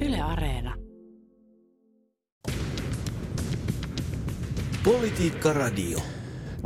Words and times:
Yle 0.00 0.20
Areena. 0.20 0.74
Politiikka 4.84 5.52
Radio. 5.52 5.98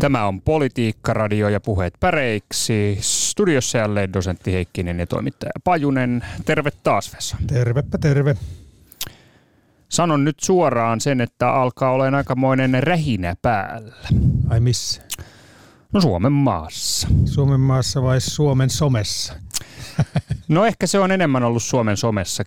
Tämä 0.00 0.26
on 0.26 0.40
Politiikka 0.40 1.12
Radio 1.14 1.48
ja 1.48 1.60
puheet 1.60 1.94
päreiksi. 2.00 2.98
Studiossa 3.00 3.78
jälleen 3.78 4.12
dosentti 4.12 4.52
Heikkinen 4.52 4.98
ja 4.98 5.06
toimittaja 5.06 5.52
Pajunen. 5.64 6.24
Terve 6.44 6.70
taas 6.82 7.14
Vesa. 7.14 7.36
Tervepä 7.46 7.98
terve. 7.98 8.37
Sanon 9.88 10.24
nyt 10.24 10.40
suoraan 10.40 11.01
sen, 11.01 11.21
että 11.21 11.53
alkaa 11.53 11.90
olemaan 11.90 12.14
aikamoinen 12.14 12.82
rähinä 12.82 13.37
päällä. 13.42 13.94
Ai 14.48 14.60
missä? 14.60 15.03
No 15.92 16.01
Suomen 16.01 16.32
maassa. 16.32 17.09
Suomen 17.24 17.60
maassa 17.60 18.02
vai 18.02 18.20
Suomen 18.20 18.70
somessa? 18.70 19.34
No 20.55 20.66
ehkä 20.66 20.86
se 20.86 20.98
on 20.98 21.12
enemmän 21.12 21.45
ollut 21.45 21.62
Suomen 21.62 21.96
somessa. 21.96 22.45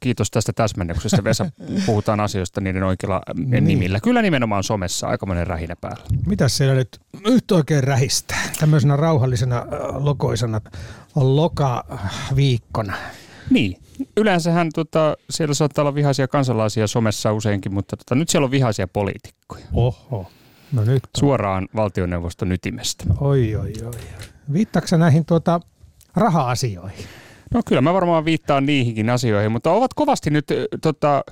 Kiitos 0.00 0.30
tästä 0.30 0.52
täsmennyksestä. 0.52 1.24
Vesa, 1.24 1.50
puhutaan 1.86 2.20
asioista 2.20 2.60
niiden 2.60 2.82
oikeilla 2.82 3.22
niin. 3.34 3.64
nimillä. 3.64 4.00
Kyllä 4.00 4.22
nimenomaan 4.22 4.64
somessa 4.64 5.08
aikamoinen 5.08 5.46
rähinä 5.46 5.76
päällä. 5.80 6.04
Mitä 6.26 6.48
siellä 6.48 6.74
nyt, 6.74 7.00
nyt 7.24 7.50
oikein 7.50 7.84
rähistää? 7.84 8.50
Tämmöisenä 8.60 8.96
rauhallisena, 8.96 9.58
äh, 9.58 9.66
lokoisena 10.04 10.60
lokaviikkona. 11.14 12.94
Niin. 13.50 13.78
Yleensähän 14.16 14.68
tota, 14.74 15.16
siellä 15.30 15.54
saattaa 15.54 15.82
olla 15.82 15.94
vihaisia 15.94 16.28
kansalaisia 16.28 16.86
somessa 16.86 17.32
useinkin, 17.32 17.74
mutta 17.74 17.96
tota, 17.96 18.14
nyt 18.14 18.28
siellä 18.28 18.44
on 18.44 18.50
vihaisia 18.50 18.88
poliitikkoja. 18.88 19.64
Oho. 19.72 20.30
No 20.72 20.84
nyt 20.84 21.02
on. 21.04 21.20
Suoraan 21.20 21.68
valtioneuvoston 21.76 22.52
ytimestä. 22.52 23.04
Oi, 23.20 23.56
oi, 23.56 23.72
oi. 23.84 23.92
Viittaako 24.52 24.96
näihin 24.96 25.24
tuota 25.24 25.60
raha-asioihin? 26.16 27.06
No 27.54 27.60
kyllä 27.66 27.80
mä 27.80 27.94
varmaan 27.94 28.24
viittaan 28.24 28.66
niihinkin 28.66 29.10
asioihin, 29.10 29.52
mutta 29.52 29.70
ovat 29.72 29.94
kovasti 29.94 30.30
nyt 30.30 30.46
tota, 30.82 31.24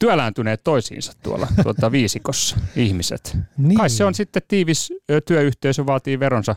työlääntyneet 0.00 0.60
toisiinsa 0.64 1.12
tuolla 1.22 1.46
tuota, 1.62 1.92
viisikossa 1.92 2.56
ihmiset. 2.76 3.38
Niin. 3.58 3.78
Kai 3.78 3.90
se 3.90 4.04
on 4.04 4.14
sitten 4.14 4.42
tiivis 4.48 4.92
työyhteisö, 5.26 5.86
vaatii 5.86 6.20
veronsa. 6.20 6.56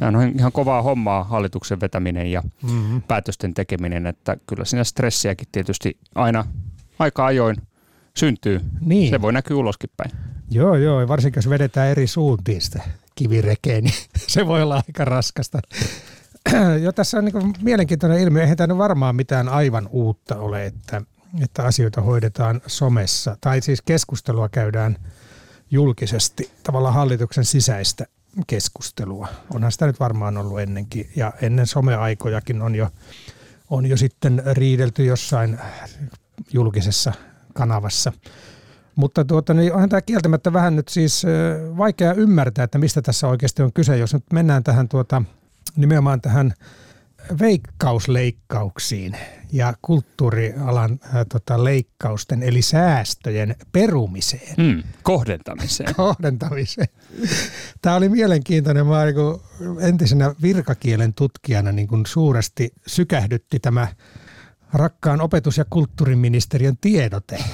Nämä 0.00 0.18
on 0.18 0.32
ihan 0.38 0.52
kovaa 0.52 0.82
hommaa 0.82 1.24
hallituksen 1.24 1.80
vetäminen 1.80 2.26
ja 2.32 2.42
Mm-hmm. 2.62 3.02
päätösten 3.02 3.54
tekeminen, 3.54 4.06
että 4.06 4.36
kyllä 4.46 4.64
siinä 4.64 4.84
stressiäkin 4.84 5.48
tietysti 5.52 5.96
aina 6.14 6.44
aika 6.98 7.26
ajoin 7.26 7.56
syntyy. 8.16 8.60
Niin. 8.80 9.10
Se 9.10 9.22
voi 9.22 9.32
näkyä 9.32 9.56
uloskin 9.56 9.90
päin. 9.96 10.10
Joo, 10.50 10.74
joo. 10.76 11.08
Varsinkin 11.08 11.38
jos 11.38 11.50
vedetään 11.50 11.88
eri 11.88 12.06
suuntiin 12.06 12.60
sitä 12.60 12.82
kivirekeä, 13.14 13.80
niin 13.80 13.94
se 14.26 14.46
voi 14.46 14.62
olla 14.62 14.82
aika 14.88 15.04
raskasta. 15.04 15.58
jo 16.84 16.92
tässä 16.92 17.18
on 17.18 17.24
niin 17.24 17.54
mielenkiintoinen 17.62 18.20
ilmiö. 18.20 18.42
Eihän 18.42 18.56
tämä 18.56 18.78
varmaan 18.78 19.16
mitään 19.16 19.48
aivan 19.48 19.88
uutta 19.92 20.36
ole, 20.36 20.66
että, 20.66 21.02
että 21.42 21.62
asioita 21.62 22.00
hoidetaan 22.00 22.60
somessa. 22.66 23.36
Tai 23.40 23.60
siis 23.60 23.82
keskustelua 23.82 24.48
käydään 24.48 24.96
julkisesti, 25.70 26.50
tavallaan 26.62 26.94
hallituksen 26.94 27.44
sisäistä 27.44 28.06
keskustelua. 28.46 29.28
Onhan 29.54 29.72
sitä 29.72 29.86
nyt 29.86 30.00
varmaan 30.00 30.36
ollut 30.36 30.60
ennenkin. 30.60 31.10
Ja 31.16 31.32
ennen 31.42 31.66
someaikojakin 31.66 32.62
on 32.62 32.74
jo, 32.74 32.88
on 33.70 33.86
jo 33.86 33.96
sitten 33.96 34.42
riidelty 34.52 35.04
jossain 35.04 35.58
julkisessa 36.52 37.12
kanavassa. 37.54 38.12
Mutta 38.96 39.24
tuota, 39.24 39.54
niin 39.54 39.72
onhan 39.72 39.88
tämä 39.88 40.02
kieltämättä 40.02 40.52
vähän 40.52 40.76
nyt 40.76 40.88
siis 40.88 41.22
vaikea 41.76 42.12
ymmärtää, 42.12 42.64
että 42.64 42.78
mistä 42.78 43.02
tässä 43.02 43.28
oikeasti 43.28 43.62
on 43.62 43.72
kyse, 43.72 43.96
jos 43.96 44.14
nyt 44.14 44.24
mennään 44.32 44.64
tähän 44.64 44.88
tuota, 44.88 45.22
nimenomaan 45.78 46.20
tähän 46.20 46.52
veikkausleikkauksiin 47.40 49.16
ja 49.52 49.74
kulttuurialan 49.82 51.00
ää, 51.14 51.24
tota, 51.24 51.64
leikkausten 51.64 52.42
eli 52.42 52.62
säästöjen 52.62 53.56
perumiseen, 53.72 54.54
Mm, 54.58 54.82
kohdentamiseen. 55.02 55.94
kohdentamiseen. 56.04 56.88
Tämä 57.82 57.96
oli 57.96 58.08
mielenkiintoinen. 58.08 58.86
Mä 58.86 59.04
niin 59.04 59.14
kuin 59.14 59.40
entisenä 59.80 60.34
virkakielen 60.42 61.14
tutkijana 61.14 61.72
niin 61.72 61.88
kuin 61.88 62.06
suuresti 62.06 62.72
sykähdytti 62.86 63.60
tämä 63.60 63.88
rakkaan 64.72 65.20
opetus- 65.20 65.58
ja 65.58 65.64
kulttuuriministeriön 65.70 66.76
tiedote. 66.80 67.44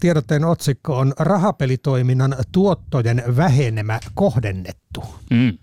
Tiedotteen 0.00 0.44
otsikko 0.44 0.98
on 0.98 1.12
rahapelitoiminnan 1.18 2.36
tuottojen 2.52 3.22
vähenemä 3.36 4.00
kohdennettu. 4.14 5.04
Mm. 5.30 5.58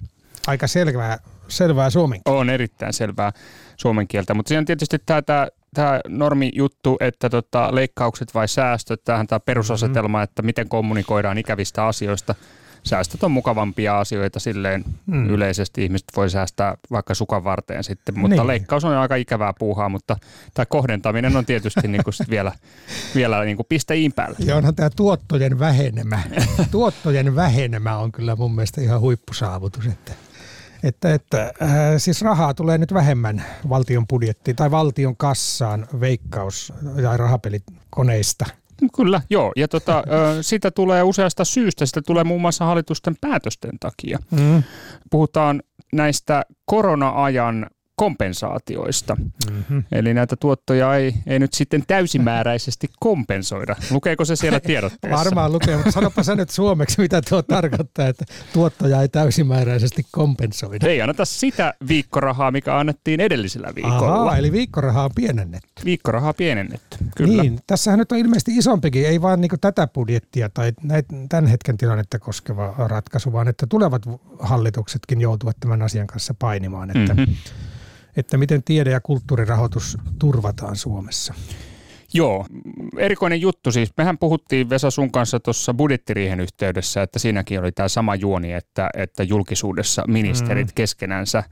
Aika 0.47 0.67
selvää, 0.67 1.19
selvää 1.47 1.89
suomen 1.89 2.21
On 2.25 2.49
erittäin 2.49 2.93
selvää 2.93 3.31
suomen 3.77 4.07
kieltä, 4.07 4.33
mutta 4.33 4.47
siinä 4.49 4.59
on 4.59 4.65
tietysti 4.65 4.99
tämä, 5.05 5.21
tämä, 5.21 5.47
tämä 5.73 5.99
normijuttu, 6.07 6.97
että 6.99 7.29
tota, 7.29 7.75
leikkaukset 7.75 8.33
vai 8.33 8.47
säästöt, 8.47 9.03
tämähän 9.03 9.27
tämä 9.27 9.39
perusasetelma, 9.39 10.21
että 10.23 10.41
miten 10.41 10.69
kommunikoidaan 10.69 11.37
ikävistä 11.37 11.85
asioista. 11.85 12.35
Säästöt 12.83 13.23
on 13.23 13.31
mukavampia 13.31 13.99
asioita 13.99 14.39
silleen 14.39 14.83
Mm. 15.05 15.17
mm. 15.17 15.29
yleisesti. 15.29 15.83
Ihmiset 15.83 16.07
voi 16.15 16.29
säästää 16.29 16.77
vaikka 16.91 17.13
sukan 17.13 17.43
varteen 17.43 17.83
sitten, 17.83 18.19
mutta 18.19 18.35
Niin. 18.35 18.47
leikkaus 18.47 18.83
on 18.83 18.93
aika 18.97 19.15
ikävää 19.15 19.53
puuhaa, 19.59 19.89
mutta 19.89 20.17
tämä 20.53 20.65
kohdentaminen 20.65 21.37
on 21.37 21.45
tietysti 21.45 21.87
niin 21.87 22.03
kuin 22.03 22.13
sit 22.13 22.29
vielä, 22.29 22.51
vielä 23.15 23.43
niin 23.43 23.57
kuin 23.57 23.65
piste 23.69 23.95
iin 23.95 24.13
päällä. 24.13 24.37
Ja 24.39 24.55
onhan 24.55 24.75
tämä 24.75 24.89
tuottojen 24.95 25.59
vähenemä. 25.59 26.19
tuottojen 26.71 27.35
vähenemä 27.35 27.97
on 27.97 28.11
kyllä 28.11 28.35
mun 28.35 28.55
mielestä 28.55 28.81
ihan 28.81 29.01
huippusaavutus. 29.01 29.85
Että, 29.85 30.11
että, 30.83 31.13
että 31.13 31.41
äh, 31.61 31.69
siis 31.97 32.21
rahaa 32.21 32.53
tulee 32.53 32.77
nyt 32.77 32.93
vähemmän 32.93 33.43
valtion 33.69 34.07
budjettiin 34.07 34.55
tai 34.55 34.71
valtion 34.71 35.17
kassaan 35.17 35.87
veikkaus- 35.99 36.73
ja 37.01 37.17
rahapelikoneista. 37.17 38.45
Kyllä, 38.95 39.21
joo. 39.29 39.51
Ja 39.55 39.67
tota, 39.67 40.03
sitä 40.41 40.71
tulee 40.71 41.03
useasta 41.03 41.45
syystä. 41.45 41.85
Sitä 41.85 42.01
tulee 42.01 42.23
muun 42.23 42.41
muassa 42.41 42.65
hallitusten 42.65 43.15
päätösten 43.21 43.79
takia. 43.79 44.19
Mm. 44.31 44.63
Puhutaan 45.11 45.63
näistä 45.93 46.45
korona-ajan 46.65 47.67
kompensaatioista. 47.95 49.17
Mm-hmm. 49.51 49.83
Eli 49.91 50.13
näitä 50.13 50.35
tuottoja 50.35 50.95
ei, 50.95 51.13
ei 51.27 51.39
nyt 51.39 51.53
sitten 51.53 51.83
täysimääräisesti 51.87 52.89
kompensoida. 52.99 53.75
Lukeeko 53.91 54.25
se 54.25 54.35
siellä 54.35 54.59
tiedotteessa? 54.59 55.17
Varmaan 55.17 55.51
lukee, 55.51 55.75
mutta 55.75 55.91
sanopa 55.91 56.23
sä 56.23 56.35
nyt 56.35 56.49
suomeksi, 56.49 57.01
mitä 57.01 57.21
tuo 57.21 57.41
tarkoittaa, 57.41 58.07
että 58.07 58.25
tuottoja 58.53 59.01
ei 59.01 59.09
täysimääräisesti 59.09 60.05
kompensoida. 60.11 60.87
Ei 60.87 61.01
anneta 61.01 61.25
sitä 61.25 61.73
viikkorahaa, 61.87 62.51
mikä 62.51 62.77
annettiin 62.77 63.19
edellisellä 63.19 63.75
viikolla. 63.75 64.15
Ahaa, 64.15 64.37
eli 64.37 64.51
viikkorahaa 64.51 65.05
on 65.05 65.11
pienennetty. 65.15 65.85
Viikkorahaa 65.85 66.33
pienennetty, 66.33 66.97
kyllä. 67.17 67.43
Niin, 67.43 67.59
tässähän 67.67 67.99
nyt 67.99 68.11
on 68.11 68.17
ilmeisesti 68.17 68.57
isompikin, 68.57 69.05
ei 69.05 69.21
vaan 69.21 69.41
niin 69.41 69.51
tätä 69.61 69.87
budjettia 69.87 70.49
tai 70.49 70.73
näit, 70.83 71.05
tämän 71.29 71.47
hetken 71.47 71.77
tilannetta 71.77 72.19
koskeva 72.19 72.75
ratkaisu, 72.77 73.33
vaan 73.33 73.47
että 73.47 73.67
tulevat 73.67 74.01
hallituksetkin 74.39 75.21
joutuvat 75.21 75.57
tämän 75.59 75.81
asian 75.81 76.07
kanssa 76.07 76.33
painimaan, 76.39 76.97
että, 76.97 77.13
mm-hmm. 77.13 77.35
Että 78.17 78.37
miten 78.37 78.63
tiede- 78.63 78.91
ja 78.91 79.01
kulttuurirahoitus 79.01 79.97
turvataan 80.19 80.75
Suomessa. 80.75 81.33
Joo, 82.13 82.45
erikoinen 82.97 83.41
juttu 83.41 83.71
siis. 83.71 83.89
Mehän 83.97 84.17
puhuttiin 84.17 84.69
Vesa 84.69 84.91
sun 84.91 85.11
kanssa 85.11 85.39
tuossa 85.39 85.73
budjettiriihen 85.73 86.39
yhteydessä, 86.39 87.01
että 87.01 87.19
siinäkin 87.19 87.59
oli 87.59 87.71
tämä 87.71 87.87
sama 87.87 88.15
juoni, 88.15 88.53
että, 88.53 88.89
että 88.97 89.23
julkisuudessa 89.23 90.03
ministerit 90.07 90.67
mm. 90.67 90.73
keskenänsä 90.75 91.43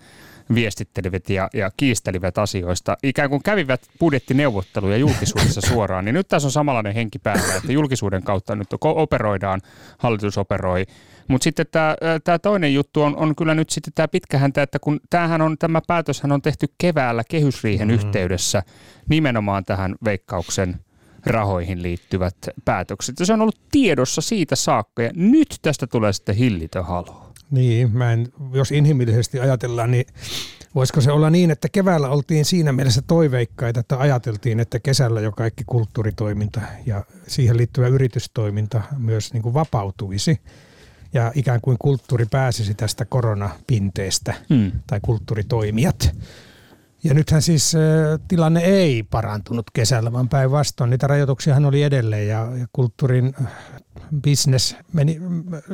viestittelivät 0.56 1.30
ja, 1.30 1.50
ja 1.54 1.72
kiistelivät 1.78 2.38
asioista. 2.38 2.98
Ikään 3.04 3.30
kuin 3.30 3.44
kävivät 3.44 3.82
budjettineuvotteluja 4.00 4.98
julkisuudessa 4.98 5.62
suoraan. 5.74 6.06
Niin 6.06 6.16
nyt 6.16 6.28
tässä 6.28 6.48
on 6.48 6.52
samanlainen 6.52 6.94
henki 6.94 7.20
päällä, 7.20 7.56
että 7.56 7.72
julkisuuden 7.72 8.24
kautta 8.24 8.56
nyt 8.56 8.68
operoidaan, 8.82 9.62
hallitus 9.98 10.38
operoi. 10.38 10.86
Mutta 11.28 11.44
sitten 11.44 11.66
tämä, 12.24 12.40
toinen 12.40 12.74
juttu 12.74 13.02
on, 13.02 13.18
on 13.18 13.36
kyllä 13.36 13.56
nyt 13.56 13.70
sitten 13.70 13.94
tämä 13.96 14.08
pitkähäntä, 14.08 14.62
että 14.62 14.80
kun 14.80 15.00
tämähän 15.10 15.42
on, 15.42 15.58
tämä 15.58 15.82
päätöshän 15.88 16.32
on 16.32 16.42
tehty 16.42 16.68
keväällä 16.78 17.24
kehysriihen 17.30 17.88
mm. 17.88 17.94
yhteydessä 17.94 18.64
nimenomaan 19.10 19.66
tähän 19.66 19.96
veikkauksen 20.06 20.80
rahoihin 21.26 21.84
liittyvät 21.84 22.36
päätökset. 22.66 23.20
Ja 23.20 23.26
se 23.26 23.34
on 23.34 23.42
ollut 23.42 23.60
tiedossa 23.72 24.22
siitä 24.22 24.56
saakka 24.56 25.02
ja 25.02 25.12
nyt 25.16 25.60
tästä 25.62 25.88
tulee 25.88 26.14
sitten 26.14 26.36
hillitön 26.36 26.86
halo. 26.86 27.33
Niin, 27.54 27.98
mä 27.98 28.14
en, 28.14 28.28
jos 28.54 28.72
inhimillisesti 28.72 29.40
ajatellaan, 29.40 29.92
niin 29.92 30.06
voisiko 30.76 31.02
se 31.02 31.12
olla 31.12 31.30
niin, 31.30 31.52
että 31.52 31.70
keväällä 31.70 32.10
oltiin 32.10 32.46
siinä 32.46 32.72
mielessä 32.72 33.02
toiveikkaita, 33.02 33.80
että 33.80 34.00
ajateltiin, 34.00 34.60
että 34.60 34.80
kesällä 34.80 35.22
jo 35.22 35.32
kaikki 35.32 35.64
kulttuuritoiminta 35.66 36.62
ja 36.86 37.04
siihen 37.28 37.58
liittyvä 37.58 37.88
yritystoiminta 37.88 38.82
myös 38.98 39.34
niin 39.34 39.44
kuin 39.44 39.54
vapautuisi 39.54 40.42
ja 41.14 41.32
ikään 41.36 41.62
kuin 41.62 41.78
kulttuuri 41.80 42.26
pääsisi 42.32 42.74
tästä 42.74 43.06
koronapinteestä 43.06 44.34
Hmm. 44.50 44.72
tai 44.88 45.00
kulttuuritoimijat. 45.02 46.16
Ja 47.04 47.14
nythän 47.14 47.42
siis 47.42 47.76
äh, 47.76 47.82
tilanne 48.28 48.60
ei 48.60 49.04
parantunut 49.04 49.66
kesällä, 49.74 50.14
vaan 50.14 50.30
päinvastoin. 50.30 50.90
Niitä 50.90 51.08
rajoituksiahan 51.08 51.66
oli 51.66 51.84
edelleen 51.84 52.28
ja, 52.28 52.48
ja 52.58 52.68
kulttuurin 52.74 53.34
äh, 53.42 53.52
business 54.24 54.76
meni, 54.94 55.22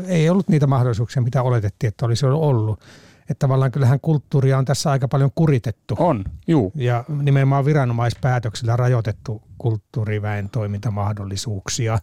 ei 0.07 0.29
ollut 0.29 0.49
niitä 0.49 0.67
mahdollisuuksia, 0.67 1.21
mitä 1.21 1.43
oletettiin, 1.43 1.87
että 1.87 2.05
olisi 2.05 2.25
ollut. 2.25 2.79
Että 3.19 3.39
tavallaan 3.39 3.71
kyllähän 3.71 3.99
kulttuuria 3.99 4.57
on 4.57 4.65
tässä 4.65 4.91
aika 4.91 5.07
paljon 5.07 5.31
kuritettu. 5.35 5.95
On, 5.97 6.23
juu. 6.47 6.71
Ja 6.75 7.03
nimenomaan 7.21 7.65
viranomaispäätöksillä 7.65 8.75
rajoitettu 8.75 9.41
kulttuuriväen 9.57 10.49
toimintamahdollisuuksia. 10.49 11.99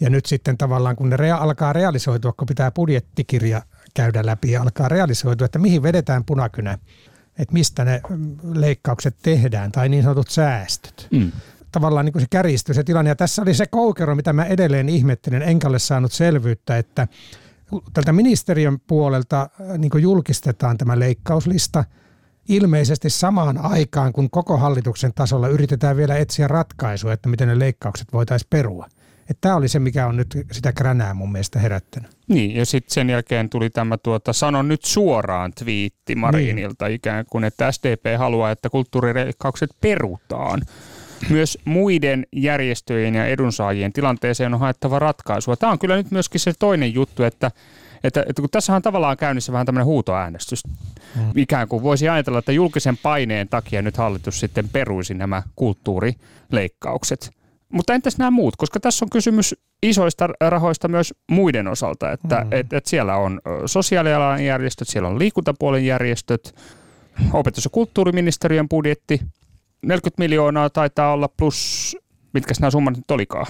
Ja 0.00 0.10
nyt 0.10 0.26
sitten 0.26 0.58
tavallaan 0.58 0.96
kun 0.96 1.10
ne 1.10 1.16
rea- 1.16 1.42
alkaa 1.42 1.72
realisoitua, 1.72 2.32
kun 2.32 2.46
pitää 2.46 2.70
budjettikirja 2.70 3.62
käydä 3.94 4.26
läpi 4.26 4.50
ja 4.50 4.62
alkaa 4.62 4.88
realisoitua, 4.88 5.44
että 5.44 5.58
mihin 5.58 5.82
vedetään 5.82 6.24
punakynä, 6.24 6.78
että 7.38 7.52
mistä 7.52 7.84
ne 7.84 8.00
leikkaukset 8.54 9.16
tehdään 9.22 9.72
tai 9.72 9.88
niin 9.88 10.02
sanotut 10.02 10.30
säästöt. 10.30 11.08
Mm. 11.10 11.32
Tavallaan 11.72 12.04
niin 12.04 12.12
kuin 12.12 12.22
se 12.22 12.26
kärjistyy 12.30 12.74
se 12.74 12.84
tilanne. 12.84 13.08
Ja 13.08 13.16
tässä 13.16 13.42
oli 13.42 13.54
se 13.54 13.66
koukero, 13.66 14.14
mitä 14.14 14.32
mä 14.32 14.44
edelleen 14.44 14.88
ihmettelen, 14.88 15.42
enkä 15.42 15.68
ole 15.68 15.78
saanut 15.78 16.12
selvyyttä, 16.12 16.78
että 16.78 17.08
tältä 17.92 18.12
ministeriön 18.12 18.80
puolelta 18.80 19.40
äh, 19.42 19.78
niin 19.78 19.90
julkistetaan 20.00 20.78
tämä 20.78 20.98
leikkauslista 20.98 21.84
ilmeisesti 22.48 23.10
samaan 23.10 23.58
aikaan, 23.58 24.12
kun 24.12 24.30
koko 24.30 24.56
hallituksen 24.56 25.12
tasolla 25.14 25.48
yritetään 25.48 25.96
vielä 25.96 26.16
etsiä 26.16 26.48
ratkaisua, 26.48 27.12
että 27.12 27.28
miten 27.28 27.48
ne 27.48 27.58
leikkaukset 27.58 28.12
voitaisiin 28.12 28.48
perua. 28.50 28.88
Tämä 29.40 29.56
oli 29.56 29.68
se, 29.68 29.78
mikä 29.78 30.06
on 30.06 30.16
nyt 30.16 30.38
sitä 30.52 30.72
kränää 30.72 31.14
mun 31.14 31.32
mielestä 31.32 31.58
herättänyt. 31.58 32.10
Niin, 32.28 32.56
ja 32.56 32.66
sitten 32.66 32.94
sen 32.94 33.10
jälkeen 33.10 33.50
tuli 33.50 33.70
tämä 33.70 33.98
tuota, 33.98 34.32
sano 34.32 34.62
nyt 34.62 34.84
suoraan 34.84 35.52
twiitti 35.58 36.14
Marinilta 36.14 36.84
niin. 36.84 36.94
ikään 36.94 37.24
kuin, 37.30 37.44
että 37.44 37.72
SDP 37.72 38.18
haluaa, 38.18 38.50
että 38.50 38.70
kulttuurileikkaukset 38.70 39.70
perutaan. 39.80 40.62
Myös 41.30 41.58
muiden 41.64 42.26
järjestöjen 42.32 43.14
ja 43.14 43.26
edunsaajien 43.26 43.92
tilanteeseen 43.92 44.54
on 44.54 44.60
haettava 44.60 44.98
ratkaisua. 44.98 45.56
Tämä 45.56 45.72
on 45.72 45.78
kyllä 45.78 45.96
nyt 45.96 46.10
myöskin 46.10 46.40
se 46.40 46.52
toinen 46.58 46.94
juttu, 46.94 47.22
että 47.22 47.50
että, 48.04 48.24
että 48.28 48.42
kun 48.42 48.50
tässä 48.50 48.74
on 48.74 48.82
tavallaan 48.82 49.16
käynnissä 49.16 49.52
vähän 49.52 49.66
tämmöinen 49.66 49.86
huutoäänestys. 49.86 50.62
Mm. 50.66 51.32
Ikään 51.36 51.68
kuin 51.68 51.82
voisi 51.82 52.08
ajatella, 52.08 52.38
että 52.38 52.52
julkisen 52.52 52.96
paineen 52.96 53.48
takia 53.48 53.82
nyt 53.82 53.96
hallitus 53.96 54.40
sitten 54.40 54.68
peruisi 54.68 55.14
nämä 55.14 55.42
kulttuurileikkaukset. 55.56 57.41
Mutta 57.72 57.94
entäs 57.94 58.18
nämä 58.18 58.30
muut, 58.30 58.56
koska 58.56 58.80
tässä 58.80 59.04
on 59.04 59.10
kysymys 59.10 59.54
isoista 59.82 60.28
rahoista 60.40 60.88
myös 60.88 61.14
muiden 61.30 61.68
osalta, 61.68 62.12
että 62.12 62.40
mm. 62.40 62.48
et, 62.50 62.72
et 62.72 62.86
siellä 62.86 63.16
on 63.16 63.40
sosiaalialan 63.66 64.44
järjestöt, 64.44 64.88
siellä 64.88 65.08
on 65.08 65.18
liikuntapuolen 65.18 65.86
järjestöt, 65.86 66.54
opetus- 67.32 67.64
ja 67.64 67.70
kulttuuriministeriön 67.70 68.68
budjetti, 68.68 69.20
40 69.82 70.22
miljoonaa 70.22 70.70
taitaa 70.70 71.12
olla 71.12 71.28
plus, 71.28 71.96
mitkä 72.32 72.54
nämä 72.60 72.70
summat 72.70 72.96
nyt 72.96 73.10
olikaan, 73.10 73.46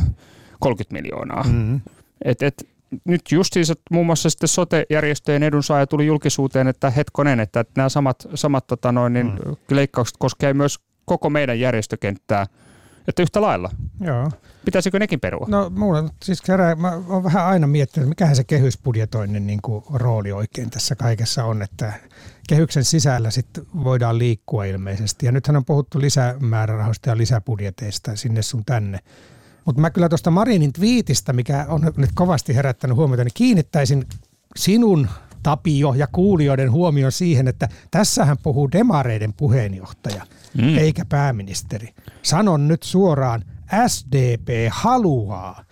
30 0.60 0.92
miljoonaa. 0.92 1.44
Mm. 1.52 1.80
Et, 2.24 2.42
et, 2.42 2.68
nyt 3.04 3.20
justiinsa 3.30 3.74
muun 3.90 4.06
muassa 4.06 4.30
sitten 4.30 4.48
sote-järjestöjen 4.48 5.42
edunsaaja 5.42 5.86
tuli 5.86 6.06
julkisuuteen, 6.06 6.68
että 6.68 6.90
hetkonen, 6.90 7.40
että 7.40 7.64
nämä 7.76 7.88
samat, 7.88 8.28
samat 8.34 8.66
tota 8.66 8.92
noin, 8.92 9.12
niin 9.12 9.26
mm. 9.26 9.56
leikkaukset 9.70 10.16
koskevat 10.18 10.56
myös 10.56 10.78
koko 11.04 11.30
meidän 11.30 11.60
järjestökenttää– 11.60 12.46
että 13.08 13.22
yhtä 13.22 13.40
lailla. 13.40 13.70
Joo. 14.00 14.30
Pitäisikö 14.64 14.98
nekin 14.98 15.20
perua? 15.20 15.46
No 15.50 15.70
mulla 15.70 16.08
siis 16.22 16.42
kerää, 16.42 16.74
mä 16.74 16.92
oon 17.08 17.24
vähän 17.24 17.46
aina 17.46 17.66
miettinyt, 17.66 18.08
mikähän 18.08 18.36
se 18.36 18.44
kehysbudjetoinnin 18.44 19.46
niin 19.46 19.62
kuin 19.62 19.84
rooli 19.92 20.32
oikein 20.32 20.70
tässä 20.70 20.94
kaikessa 20.94 21.44
on, 21.44 21.62
että 21.62 21.92
kehyksen 22.48 22.84
sisällä 22.84 23.30
sitten 23.30 23.66
voidaan 23.84 24.18
liikkua 24.18 24.64
ilmeisesti. 24.64 25.26
Ja 25.26 25.32
nythän 25.32 25.56
on 25.56 25.64
puhuttu 25.64 26.00
lisämäärärahoista 26.00 27.08
ja 27.08 27.16
lisäbudjeteista 27.16 28.16
sinne 28.16 28.42
sun 28.42 28.64
tänne. 28.64 28.98
Mutta 29.64 29.80
mä 29.80 29.90
kyllä 29.90 30.08
tuosta 30.08 30.30
Marinin 30.30 30.72
twiitistä, 30.72 31.32
mikä 31.32 31.66
on 31.68 31.92
nyt 31.96 32.10
kovasti 32.14 32.54
herättänyt 32.54 32.96
huomiota, 32.96 33.24
niin 33.24 33.32
kiinnittäisin 33.34 34.06
sinun 34.56 35.08
Tapio 35.42 35.94
ja 35.94 36.06
kuulijoiden 36.12 36.72
huomioon 36.72 37.12
siihen, 37.12 37.48
että 37.48 37.68
tässähän 37.90 38.36
puhuu 38.42 38.72
demareiden 38.72 39.32
puheenjohtaja, 39.32 40.26
mm. 40.54 40.78
eikä 40.78 41.04
pääministeri. 41.04 41.94
Sanon 42.22 42.68
nyt 42.68 42.82
suoraan, 42.82 43.44
SDP 43.86 44.48
haluaa, 44.70 45.64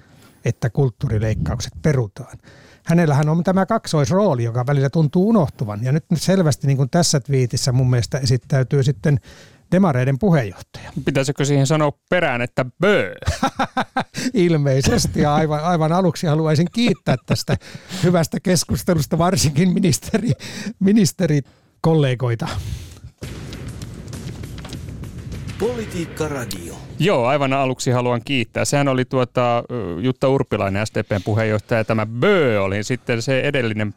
että 0.44 0.70
kulttuurileikkaukset 0.70 1.72
perutaan. 1.82 2.38
Hänellähän 2.84 3.28
on 3.28 3.44
tämä 3.44 3.66
kaksoisrooli, 3.66 4.44
joka 4.44 4.66
välillä 4.66 4.90
tuntuu 4.90 5.28
unohtuvan. 5.28 5.84
Ja 5.84 5.92
nyt 5.92 6.04
selvästi 6.14 6.66
niin 6.66 6.76
kuin 6.76 6.90
tässä 6.90 7.20
twiitissä 7.20 7.72
mun 7.72 7.90
mielestä 7.90 8.18
esittäytyy 8.18 8.82
sitten 8.82 9.20
demareiden 9.72 10.18
puheenjohtaja. 10.18 10.92
Pitäisikö 11.04 11.44
siihen 11.44 11.66
sanoa 11.66 11.92
perään, 12.08 12.42
että 12.42 12.64
bö? 12.80 13.14
Ilmeisesti. 14.34 15.24
Aivan, 15.24 15.64
aivan 15.64 15.92
aluksi 15.92 16.26
haluaisin 16.26 16.66
kiittää 16.72 17.16
tästä 17.26 17.56
hyvästä 18.02 18.40
keskustelusta, 18.40 19.18
varsinkin 19.18 19.74
ministeri, 19.74 20.30
ministerikollegoita. 20.80 22.48
Politiikka 25.60 26.28
Radio. 26.28 26.74
Joo, 26.98 27.26
aivan 27.26 27.52
aluksi 27.52 27.90
haluan 27.90 28.20
kiittää. 28.24 28.64
Sehän 28.64 28.88
oli 28.88 29.04
tuota, 29.04 29.64
Jutta 30.00 30.28
Urpilainen, 30.28 30.86
SDPn 30.86 31.22
puheenjohtaja. 31.24 31.84
Tämä 31.84 32.06
Bö 32.06 32.62
oli 32.62 32.84
sitten 32.84 33.22
se 33.22 33.40
edellinen 33.40 33.94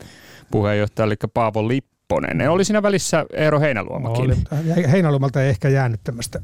puheenjohtaja, 0.52 1.06
eli 1.06 1.16
Paavo 1.34 1.68
Lipponen. 1.68 2.38
Ne 2.38 2.50
oli 2.50 2.66
siinä 2.66 2.84
välissä 2.84 3.26
Eero 3.34 3.60
Heinäluomakin. 3.60 4.30
No, 4.30 4.36
oli. 4.52 4.92
Heinäluomalta 4.92 5.42
ei 5.44 5.50
ehkä 5.50 5.70
jäänyt 5.70 6.00
tämmöistä, 6.04 6.42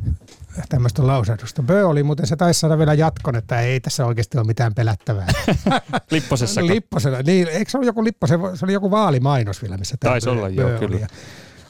tämmöistä 0.69 1.07
lausahdusta. 1.07 1.63
Bö 1.63 1.87
oli 1.87 2.03
muuten, 2.03 2.27
se 2.27 2.35
taisi 2.35 2.59
saada 2.59 2.77
vielä 2.77 2.93
jatkon, 2.93 3.35
että 3.35 3.61
ei 3.61 3.79
tässä 3.79 4.05
oikeasti 4.05 4.37
ole 4.37 4.47
mitään 4.47 4.73
pelättävää. 4.75 5.27
Lipposessa. 6.11 6.65
Lipposella. 6.67 7.21
Niin, 7.25 7.47
eikö 7.47 7.71
se 7.71 7.77
ollut 7.77 7.87
joku 7.87 8.03
Lippo, 8.03 8.27
se 8.27 8.35
oli 8.63 8.73
joku 8.73 8.91
vaalimainos 8.91 9.61
vielä, 9.61 9.77
missä 9.77 9.97
tämä 9.99 10.11
Taisi 10.11 10.29
olla, 10.29 10.49
joo, 10.49 10.79
kyllä. 10.79 11.07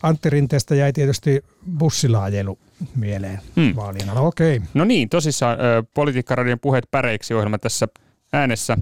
Antti 0.04 0.30
Rinteestä 0.30 0.76
jäi 0.76 0.94
tietysti 0.94 1.42
bussilaajelu 1.78 2.60
mieleen 2.96 3.40
hmm. 3.56 3.76
vaalien 3.76 4.10
alla. 4.10 4.22
Okei. 4.22 4.58
Okay. 4.58 4.70
No 4.74 4.86
niin, 4.86 5.10
tosissaan 5.10 5.58
Politiikkaradion 5.94 6.60
puheet 6.60 6.86
päreiksi 6.92 7.34
ohjelma 7.34 7.58
tässä 7.58 7.88
äänessä. 8.34 8.78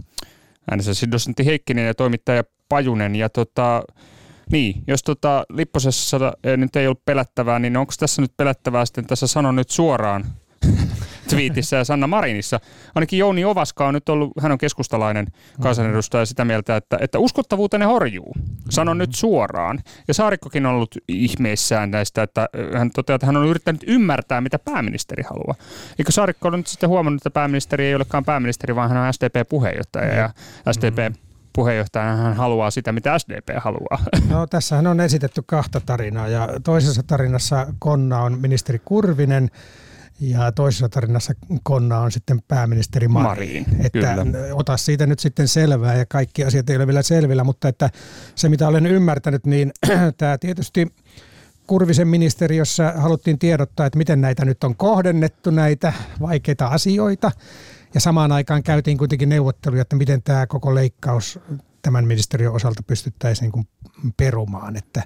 Äänessä 0.71 0.93
siis 0.93 1.11
dosentti 1.11 1.45
Heikkinen 1.45 1.85
ja 1.85 1.93
toimittaja 1.93 2.43
Pajunen. 2.69 3.15
Ja 3.15 3.29
tota, 3.29 3.83
niin, 4.51 4.83
jos 4.87 5.03
tota 5.03 5.45
Lipposessa 5.49 6.17
nyt 6.57 6.75
ei 6.75 6.87
ollut 6.87 7.05
pelättävää, 7.05 7.59
niin 7.59 7.77
onko 7.77 7.93
tässä 7.99 8.21
nyt 8.21 8.31
pelättävää 8.37 8.85
sitten 8.85 9.07
tässä 9.07 9.27
sanon 9.27 9.55
nyt 9.55 9.69
suoraan 9.69 10.25
twiitissä 11.27 11.77
ja 11.77 11.83
Sanna 11.83 12.07
Marinissa. 12.07 12.59
Ainakin 12.95 13.19
Jouni 13.19 13.45
Ovaska 13.45 13.87
on 13.87 13.93
nyt 13.93 14.09
ollut, 14.09 14.31
hän 14.41 14.51
on 14.51 14.57
keskustalainen 14.57 15.27
kansanedustaja 15.61 16.25
sitä 16.25 16.45
mieltä, 16.45 16.75
että, 16.75 16.97
että 17.01 17.19
uskottavuutenne 17.19 17.85
horjuu. 17.85 18.33
Sanon 18.69 18.97
nyt 18.97 19.15
suoraan. 19.15 19.79
Ja 20.07 20.13
Saarikkokin 20.13 20.65
on 20.65 20.73
ollut 20.73 20.97
ihmeissään 21.07 21.91
näistä, 21.91 22.23
että 22.23 22.49
hän 22.77 22.91
toteaa, 22.91 23.15
että 23.15 23.25
hän 23.25 23.37
on 23.37 23.47
yrittänyt 23.47 23.83
ymmärtää, 23.87 24.41
mitä 24.41 24.59
pääministeri 24.59 25.23
haluaa. 25.23 25.55
Eikö 25.99 26.11
Saarikko 26.11 26.47
ole 26.47 26.57
nyt 26.57 26.67
sitten 26.67 26.89
huomannut, 26.89 27.19
että 27.19 27.29
pääministeri 27.29 27.85
ei 27.85 27.95
olekaan 27.95 28.25
pääministeri, 28.25 28.75
vaan 28.75 28.89
hän 28.89 28.97
on 28.97 29.13
SDP-puheenjohtaja 29.13 30.15
ja 30.15 30.29
SDP 30.71 30.97
mm-hmm 30.97 31.27
puheenjohtajana 31.57 32.15
hän 32.15 32.33
haluaa 32.33 32.71
sitä, 32.71 32.91
mitä 32.91 33.19
SDP 33.19 33.49
haluaa. 33.57 33.99
No 34.29 34.47
tässähän 34.47 34.87
on 34.87 34.99
esitetty 34.99 35.43
kahta 35.45 35.81
tarinaa 35.85 36.27
ja 36.27 36.49
toisessa 36.63 37.03
tarinassa 37.03 37.67
Konna 37.79 38.21
on 38.21 38.39
ministeri 38.39 38.81
Kurvinen 38.85 39.51
ja 40.19 40.51
toisessa 40.51 40.89
tarinassa 40.89 41.33
Konna 41.63 41.99
on 41.99 42.11
sitten 42.11 42.41
pääministeri 42.47 43.07
Marin. 43.07 43.27
Marin 43.29 43.85
että 43.85 44.15
kyllä. 44.15 44.53
ota 44.53 44.77
siitä 44.77 45.05
nyt 45.05 45.19
sitten 45.19 45.47
selvää 45.47 45.95
ja 45.95 46.05
kaikki 46.05 46.43
asiat 46.43 46.69
ei 46.69 46.75
ole 46.75 46.87
vielä 46.87 47.01
selvillä, 47.01 47.43
mutta 47.43 47.67
että 47.67 47.89
se 48.35 48.49
mitä 48.49 48.67
olen 48.67 48.85
ymmärtänyt, 48.85 49.45
niin 49.45 49.71
tämä 50.17 50.37
tietysti 50.37 50.87
Kurvisen 51.67 52.07
ministeriössä 52.07 52.93
haluttiin 52.97 53.39
tiedottaa, 53.39 53.85
että 53.85 53.97
miten 53.97 54.21
näitä 54.21 54.45
nyt 54.45 54.63
on 54.63 54.75
kohdennettu, 54.75 55.51
näitä 55.51 55.93
vaikeita 56.21 56.67
asioita. 56.67 57.31
Ja 57.93 57.99
samaan 57.99 58.31
aikaan 58.31 58.63
käytiin 58.63 58.97
kuitenkin 58.97 59.29
neuvotteluja, 59.29 59.81
että 59.81 59.95
miten 59.95 60.23
tämä 60.23 60.47
koko 60.47 60.75
leikkaus 60.75 61.39
tämän 61.81 62.07
ministeriön 62.07 62.53
osalta 62.53 62.83
pystyttäisiin 62.83 63.51
niin 63.55 63.67
perumaan. 64.17 64.77
Että 64.77 65.03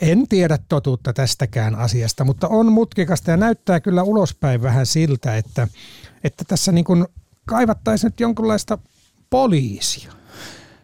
en 0.00 0.28
tiedä 0.28 0.58
totuutta 0.68 1.12
tästäkään 1.12 1.74
asiasta, 1.74 2.24
mutta 2.24 2.48
on 2.48 2.72
mutkikasta 2.72 3.30
ja 3.30 3.36
näyttää 3.36 3.80
kyllä 3.80 4.02
ulospäin 4.02 4.62
vähän 4.62 4.86
siltä, 4.86 5.36
että, 5.36 5.68
että 6.24 6.44
tässä 6.48 6.72
niin 6.72 6.84
kuin 6.84 7.06
kaivattaisiin 7.46 8.08
nyt 8.08 8.20
jonkunlaista 8.20 8.78
poliisia. 9.30 10.12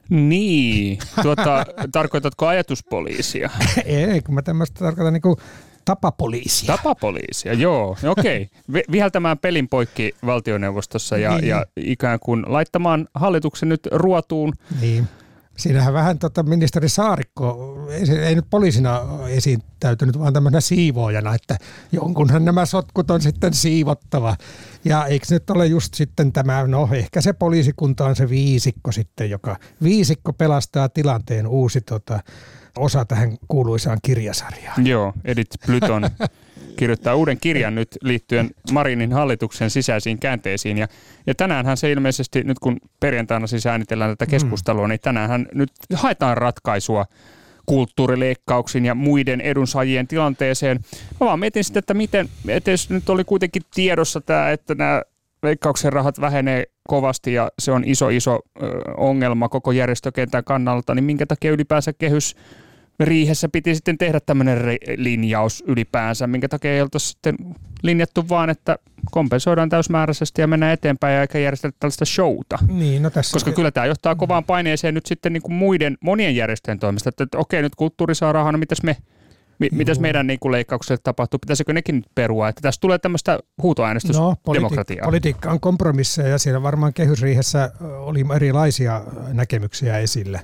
Niin, 0.09 0.99
tuota, 1.23 1.67
tarkoitatko 1.93 2.47
ajatuspoliisia? 2.47 3.51
Ei, 3.85 4.23
kun 4.23 4.35
mä 4.35 4.43
tämmöistä 4.43 4.79
tarkoitan 4.79 5.13
niin 5.13 5.23
kuin 5.23 5.37
Tapapoliisia. 5.85 6.77
Tapapoliisia, 6.77 7.53
joo. 7.53 7.97
Okei. 8.05 8.49
Okay. 8.69 8.83
Viheltämään 8.93 9.39
pelin 9.39 9.69
poikki 9.69 10.15
valtioneuvostossa 10.27 11.19
ja, 11.19 11.37
niin. 11.37 11.49
ja 11.49 11.67
ikään 11.77 12.19
kuin 12.21 12.45
laittamaan 12.47 13.09
hallituksen 13.15 13.69
nyt 13.69 13.89
ruotuun. 13.93 14.53
Niin. 14.81 15.09
Siinähän 15.57 15.95
vähän 15.95 16.19
tota 16.19 16.43
ministeri 16.43 16.89
Saarikko, 16.89 17.77
ei, 17.91 18.19
ei 18.19 18.35
nyt 18.35 18.47
poliisina 18.51 19.01
esittäytynyt, 19.29 20.19
vaan 20.19 20.33
tämmöisenä 20.33 20.61
siivoojana, 20.61 21.35
että 21.35 21.59
jonkunhan 21.93 22.45
nämä 22.45 22.67
sotkut 22.67 23.11
on 23.11 23.21
sitten 23.21 23.55
siivottava. 23.55 24.37
Ja 24.85 25.07
eikö 25.07 25.27
nyt 25.31 25.51
ole 25.51 25.67
just 25.67 25.95
sitten 25.95 26.33
tämä, 26.33 26.67
no 26.67 26.89
ehkä 26.93 27.21
se 27.21 27.33
poliisikunta 27.33 28.05
on 28.05 28.17
se 28.17 28.29
viisikko 28.29 28.93
sitten, 28.93 29.31
joka 29.31 29.57
viisikko 29.83 30.33
pelastaa 30.33 30.89
tilanteen 30.89 31.47
uusi 31.47 31.81
tota, 31.81 32.21
osa 32.79 33.05
tähän 33.05 33.37
kuuluisaan 33.49 33.99
kirjasarjaan. 34.03 34.87
Joo, 34.87 35.13
Edith 35.25 35.67
Plyton 35.67 36.03
kirjoittaa 36.77 37.15
uuden 37.15 37.39
kirjan 37.41 37.75
nyt 37.75 37.89
liittyen 38.03 38.51
Marinin 38.73 39.13
hallituksen 39.13 39.71
sisäisiin 39.71 40.19
käänteisiin. 40.19 40.79
Ja, 40.79 40.89
ja 41.27 41.35
tänäänhän 41.35 41.77
se 41.77 41.93
ilmeisesti, 41.93 42.43
nyt 42.45 42.59
kun 42.59 42.77
perjantaina 43.01 43.47
siis 43.47 43.67
äänitellään 43.67 44.11
tätä 44.11 44.25
mm. 44.25 44.31
keskustelua, 44.31 44.87
mm. 44.87 44.89
niin 44.89 45.01
tänäänhän 45.01 45.47
nyt 45.55 45.71
haetaan 45.95 46.37
ratkaisua 46.37 47.07
kulttuurileikkauksiin 47.67 48.85
ja 48.85 48.95
muiden 48.95 49.41
edunsaajien 49.41 50.09
tilanteeseen. 50.09 50.81
Mä 51.21 51.27
vaan 51.27 51.41
mietin 51.41 51.65
sitten, 51.65 51.79
että 51.79 51.95
miten, 51.95 52.29
että 52.49 52.71
jos 52.71 52.91
nyt 52.91 53.11
oli 53.11 53.25
kuitenkin 53.25 53.63
tiedossa 53.75 54.21
tämä, 54.21 54.51
että 54.51 54.75
nämä 54.75 55.03
leikkauksen 55.43 55.93
rahat 55.93 56.21
vähenee 56.21 56.65
kovasti 56.89 57.33
ja 57.35 57.51
se 57.59 57.73
on 57.73 57.85
iso, 57.87 58.09
iso 58.09 58.41
ongelma 58.97 59.49
koko 59.49 59.73
järjestökentän 59.73 60.45
kannalta, 60.45 60.95
niin 60.95 61.05
minkä 61.05 61.27
takia 61.27 61.51
ylipäänsä 61.51 61.93
kehys 61.93 62.37
riihessä 63.01 63.49
piti 63.49 63.75
sitten 63.75 63.99
tehdä 63.99 64.21
tämmöinen 64.21 64.59
linjaus 64.97 65.65
ylipäänsä, 65.67 66.27
minkä 66.27 66.49
takia 66.49 66.75
ei 66.75 66.83
oltu 66.83 66.99
sitten 66.99 67.37
linjattu 67.83 68.29
vaan, 68.29 68.51
että 68.51 68.77
kompensoidaan 69.11 69.69
täysmääräisesti 69.69 70.41
ja 70.41 70.47
mennään 70.47 70.73
eteenpäin 70.73 71.21
eikä 71.21 71.39
järjestetä 71.39 71.77
tällaista 71.81 72.05
showta. 72.05 72.59
Niin, 72.69 73.03
no 73.03 73.11
tässä 73.11 73.33
Koska 73.33 73.53
kyllä 73.53 73.71
tämä 73.71 73.87
johtaa 73.87 74.15
kovaan 74.15 74.45
paineeseen 74.45 74.95
nyt 74.95 75.07
sitten 75.07 75.33
niin 75.33 75.43
kuin 75.43 75.55
muiden 75.55 75.99
monien 76.01 76.37
järjestöjen 76.37 76.79
toimesta, 76.79 77.09
että, 77.09 77.25
että 77.25 77.39
okei 77.39 77.63
nyt 77.63 77.75
kulttuuri 77.75 78.15
saa 78.15 78.33
rahaa, 78.33 78.53
no 78.53 78.59
mitäs 78.59 78.83
me 78.83 78.97
Mi- 79.59 79.69
mitäs 79.73 80.01
meidän 80.01 80.27
niin 80.27 80.39
kuin 80.39 80.53
leikkaukset 80.53 81.01
tapahtuu? 81.03 81.39
Pitäisikö 81.39 81.73
nekin 81.73 81.95
nyt 81.95 82.07
perua? 82.15 82.49
Että 82.49 82.61
tässä 82.61 82.81
tulee 82.81 82.99
tämmöistä 82.99 83.39
huutoäänestysdemokratiaa. 83.63 85.05
No, 85.05 85.05
politi- 85.05 85.05
politiikka 85.05 85.51
on 85.51 85.61
kompromisseja 85.61 86.29
ja 86.29 86.39
siellä 86.39 86.63
varmaan 86.63 86.93
kehysriihessä 86.93 87.73
oli 87.81 88.25
erilaisia 88.35 89.03
näkemyksiä 89.33 89.99
esille. 89.99 90.41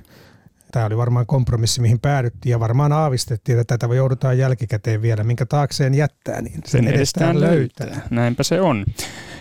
Tämä 0.71 0.85
oli 0.85 0.97
varmaan 0.97 1.25
kompromissi, 1.25 1.81
mihin 1.81 1.99
päädyttiin 1.99 2.51
ja 2.51 2.59
varmaan 2.59 2.91
aavistettiin, 2.91 3.59
että 3.59 3.77
tätä 3.77 3.95
joudutaan 3.95 4.37
jälkikäteen 4.37 5.01
vielä, 5.01 5.23
minkä 5.23 5.45
taakseen 5.45 5.95
jättää, 5.95 6.41
niin 6.41 6.53
sen, 6.53 6.83
sen 6.83 6.87
edestään 6.87 7.39
löytää. 7.39 7.87
löytää. 7.87 8.07
Näinpä 8.09 8.43
se 8.43 8.61
on. 8.61 8.85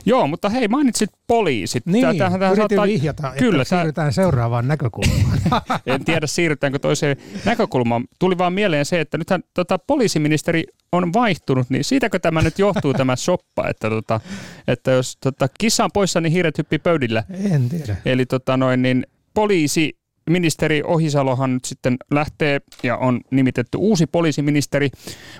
Joo, 0.07 0.27
mutta 0.27 0.49
hei, 0.49 0.69
mainitsit 0.69 1.11
poliisit. 1.27 1.87
Niin, 1.87 2.17
tähän, 2.17 2.41
tähän 2.41 2.57
saattaa... 2.57 2.87
vihjata, 2.87 3.33
Kyllä, 3.39 3.63
että 3.63 3.77
siirrytään 3.77 4.13
seuraavaan 4.13 4.69
näkökulmaan. 4.69 5.39
en 5.87 6.05
tiedä, 6.05 6.27
siirrytäänkö 6.27 6.79
toiseen 6.79 7.17
näkökulmaan. 7.45 8.05
Tuli 8.19 8.39
vaan 8.39 8.53
mieleen 8.53 8.85
se, 8.85 9.01
että 9.01 9.19
nythän 9.19 9.43
tota, 9.55 9.79
poliisiministeri 9.79 10.65
on 10.93 11.13
vaihtunut, 11.13 11.71
niin 11.71 11.85
siitäkö 11.85 12.19
tämä 12.19 12.43
nyt 12.43 12.59
johtuu 12.59 12.95
tämä 12.95 13.17
soppa, 13.17 13.69
että, 13.69 13.91
tota, 13.91 14.21
että 14.69 14.91
jos 14.91 15.17
tota, 15.21 15.49
kissa 15.59 15.85
on 15.85 15.91
poissa, 15.95 16.21
niin 16.21 16.33
hiiret 16.33 16.59
hyppii 16.59 16.79
pöydillä. 16.79 17.25
En 17.51 17.69
tiedä. 17.69 17.97
Eli 18.05 18.27
tota, 18.27 18.57
noin, 18.57 18.83
niin 18.83 19.07
poliisi 19.35 19.99
ministeri 20.29 20.83
Ohisalohan 20.87 21.55
nyt 21.55 21.65
sitten 21.65 21.97
lähtee 22.11 22.61
ja 22.83 22.97
on 22.97 23.21
nimitetty 23.31 23.79
uusi 23.79 24.07
poliisiministeri, 24.07 24.91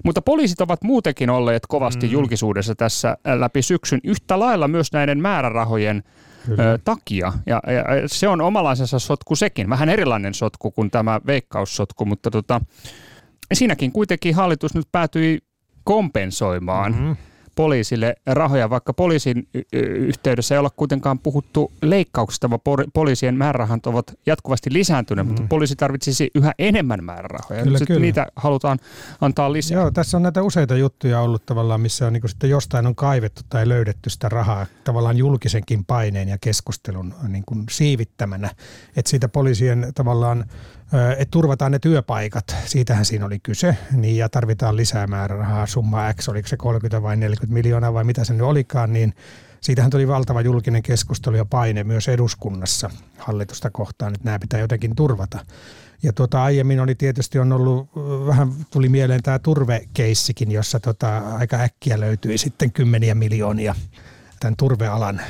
mutta 0.05 0.23
poliisit 0.23 0.61
ovat 0.61 0.83
muutenkin 0.83 1.31
olleet 1.31 1.63
kovasti 1.69 2.07
mm. 2.07 2.13
julkisuudessa 2.13 2.75
tässä 2.75 3.17
läpi 3.25 3.63
syksyn 3.63 4.01
yhtä 4.05 4.39
lailla 4.39 4.69
myös 4.69 4.93
näiden 4.93 5.21
määrärahojen 5.21 6.03
Kyllä. 6.47 6.79
takia. 6.85 7.33
Ja, 7.47 7.63
ja 7.67 7.85
se 8.07 8.29
on 8.29 8.41
omalaisensa 8.41 8.99
sotku 8.99 9.37
sekin, 9.37 9.71
vähän 9.71 9.89
erilainen 9.89 10.35
sotku 10.35 10.71
kuin 10.71 10.91
tämä 10.91 11.21
veikkaussotku, 11.27 12.05
mutta 12.05 12.31
tota, 12.31 12.61
siinäkin 13.53 13.93
kuitenkin 13.93 14.35
hallitus 14.35 14.75
nyt 14.75 14.87
päätyi 14.93 15.39
kompensoimaan 15.85 16.93
mm-hmm 16.93 17.17
poliisille 17.59 18.15
rahoja, 18.27 18.71
vaikka 18.71 18.95
poliisin 18.95 19.49
yhteydessä 19.73 20.55
ei 20.55 20.59
olla 20.59 20.71
kuitenkaan 20.71 21.19
puhuttu 21.19 21.73
leikkauksista, 21.83 22.51
vaan 22.51 22.61
poliisien 22.95 23.35
määrärahat 23.35 23.87
ovat 23.87 24.19
jatkuvasti 24.27 24.73
lisääntyneet, 24.73 25.27
mm. 25.27 25.31
mutta 25.31 25.49
poliisi 25.49 25.77
tarvitsisi 25.77 26.31
yhä 26.35 26.53
enemmän 26.59 27.05
määrärahoja. 27.05 27.63
Kyllä, 27.63 27.79
kyllä. 27.87 28.01
niitä 28.01 28.27
halutaan 28.37 28.79
antaa 29.21 29.53
lisää. 29.53 29.81
Joo, 29.81 29.91
tässä 29.91 30.17
on 30.17 30.23
näitä 30.23 30.43
useita 30.43 30.77
juttuja 30.77 31.21
ollut 31.21 31.47
tavallaan, 31.47 31.81
missä 31.81 32.07
on 32.07 32.13
niin 32.13 32.29
sitten 32.29 32.51
jostain 32.51 32.87
on 32.87 32.95
kaivettu 32.95 33.43
tai 33.49 33.69
löydetty 33.69 34.11
sitä 34.11 34.29
rahaa 34.29 34.67
tavallaan 34.85 35.17
julkisenkin 35.17 35.85
paineen 35.85 36.29
ja 36.29 36.39
keskustelun 36.41 37.15
niin 37.29 37.45
kuin 37.47 37.65
siivittämänä. 37.71 38.51
Että 38.97 39.11
siitä 39.11 39.29
poliisien 39.29 39.93
tavallaan 39.95 40.45
että 40.93 41.31
turvataan 41.31 41.73
ne 41.73 41.79
työpaikat, 41.79 42.57
siitähän 42.65 43.05
siinä 43.05 43.27
oli 43.27 43.39
kyse, 43.39 43.77
niin 43.93 44.17
ja 44.17 44.29
tarvitaan 44.29 44.77
lisää 44.77 45.07
määrärahaa, 45.07 45.67
summa 45.67 46.13
X, 46.13 46.29
oliko 46.29 46.49
se 46.49 46.57
30 46.57 47.03
vai 47.03 47.17
40 47.17 47.55
miljoonaa 47.55 47.95
vai 47.95 48.05
mitä 48.05 48.25
se 48.25 48.33
nyt 48.33 48.43
olikaan, 48.43 48.93
niin 48.93 49.15
siitähän 49.61 49.91
tuli 49.91 50.09
valtava 50.09 50.41
julkinen 50.41 50.83
keskustelu 50.83 51.37
ja 51.37 51.45
paine 51.45 51.85
myös 51.85 52.09
eduskunnassa 52.09 52.91
hallitusta 53.19 53.71
kohtaan, 53.71 54.15
että 54.15 54.25
nämä 54.25 54.39
pitää 54.39 54.61
jotenkin 54.61 54.97
turvata. 54.97 55.39
Ja 56.03 56.13
tuota, 56.13 56.43
aiemmin 56.43 56.81
oli 56.81 56.95
tietysti 56.95 57.39
on 57.39 57.53
ollut, 57.53 57.89
vähän 58.27 58.53
tuli 58.71 58.89
mieleen 58.89 59.23
tämä 59.23 59.39
turvekeissikin, 59.39 60.51
jossa 60.51 60.81
tota, 60.81 61.19
aika 61.19 61.57
äkkiä 61.57 62.01
löytyi 62.01 62.39
sitten 62.39 62.73
kymmeniä 62.73 63.15
miljoonia 63.15 63.75
tämän 64.41 64.57
turvealan 64.57 65.21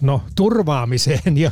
no, 0.00 0.22
turvaamiseen 0.34 1.36
ja, 1.36 1.50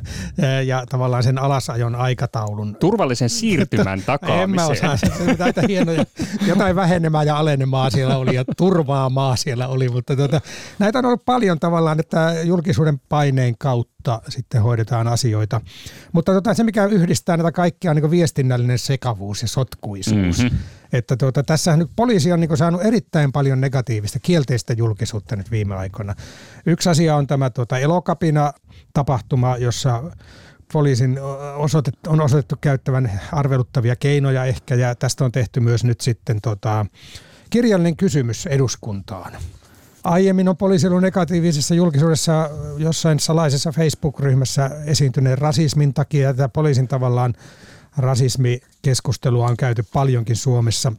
ja 0.67 0.85
tavallaan 0.89 1.23
sen 1.23 1.39
alasajon 1.39 1.95
aikataulun. 1.95 2.77
Turvallisen 2.81 3.31
siirtymän 3.31 4.03
takaamiseen. 4.03 4.43
En 4.43 4.55
mä 4.55 4.67
osaa, 4.67 4.97
se, 4.97 5.07
näitä 5.39 5.63
hienoja, 5.69 6.05
jotain 6.47 6.77
vähenemää 6.77 7.23
ja 7.23 7.39
alenemaa 7.39 7.91
siellä 7.91 8.17
oli 8.17 8.35
ja 8.35 8.45
turvaamaa 8.57 9.37
siellä 9.37 9.69
oli, 9.69 9.89
mutta 9.89 10.17
tuota, 10.17 10.41
näitä 10.79 10.99
on 10.99 11.05
ollut 11.05 11.25
paljon 11.25 11.59
tavallaan, 11.59 12.01
että 12.01 12.35
julkisuuden 12.45 13.01
paineen 13.09 13.55
kautta 13.59 13.98
sitten 14.29 14.63
hoidetaan 14.63 15.07
asioita. 15.07 15.61
Mutta 16.13 16.33
tota, 16.33 16.55
se, 16.55 16.65
mikä 16.65 16.87
yhdistää 16.87 17.37
näitä 17.37 17.53
kaikkia 17.53 17.91
on 17.91 17.97
niin 17.97 18.11
viestinnällinen 18.11 18.79
sekavuus 18.79 19.43
ja 19.43 19.49
sotkuisuus. 19.49 20.39
Mm-hmm. 20.39 20.59
Että 20.93 21.17
tuota, 21.17 21.43
tässähän 21.43 21.79
nyt 21.79 21.91
poliisi 21.97 22.33
on 22.33 22.41
niin 22.41 22.57
saanut 22.57 22.85
erittäin 22.85 23.33
paljon 23.33 23.61
negatiivista, 23.61 24.19
kielteistä 24.19 24.73
julkisuutta 24.73 25.37
nyt 25.37 25.51
viime 25.51 25.75
aikoina. 25.75 26.15
Yksi 26.67 26.89
asia 26.89 27.17
on 27.17 27.27
tämä 27.27 27.51
tuota, 27.51 27.79
elokapina 27.79 28.53
tapahtuma, 28.93 29.57
jossa 29.57 30.03
poliisin 30.73 31.19
osoitet, 31.57 31.95
on 32.07 32.21
osoitettu 32.21 32.57
käyttävän 32.61 33.21
arveluttavia 33.33 33.97
keinoja 33.97 34.45
ehkä, 34.45 34.75
ja 34.75 34.95
tästä 34.95 35.25
on 35.25 35.33
tehty 35.33 35.61
myös 35.61 35.85
nyt 35.85 36.01
sitten 36.01 36.41
tota, 36.43 36.87
kirjallinen 37.51 37.97
kysymys 37.97 38.47
eduskuntaan. 38.47 39.33
Aiemmin 40.09 40.49
on 40.49 40.57
poliisi 40.57 40.87
ollut 40.87 41.03
negatiivisessa 41.03 41.75
julkisuudessa 41.75 42.51
jossain 42.79 43.21
salaisessa 43.21 43.73
Facebook-ryhmässä 43.73 44.71
esiintyneen 44.85 45.39
rasismin 45.39 45.95
takia, 45.95 46.35
tätä 46.35 46.49
poliisin 46.49 46.89
tavallaan 46.89 47.35
rasismikeskustelua 47.97 49.47
on 49.47 49.57
käyty 49.57 49.85
paljonkin 49.93 50.37
Suomessa. 50.37 50.93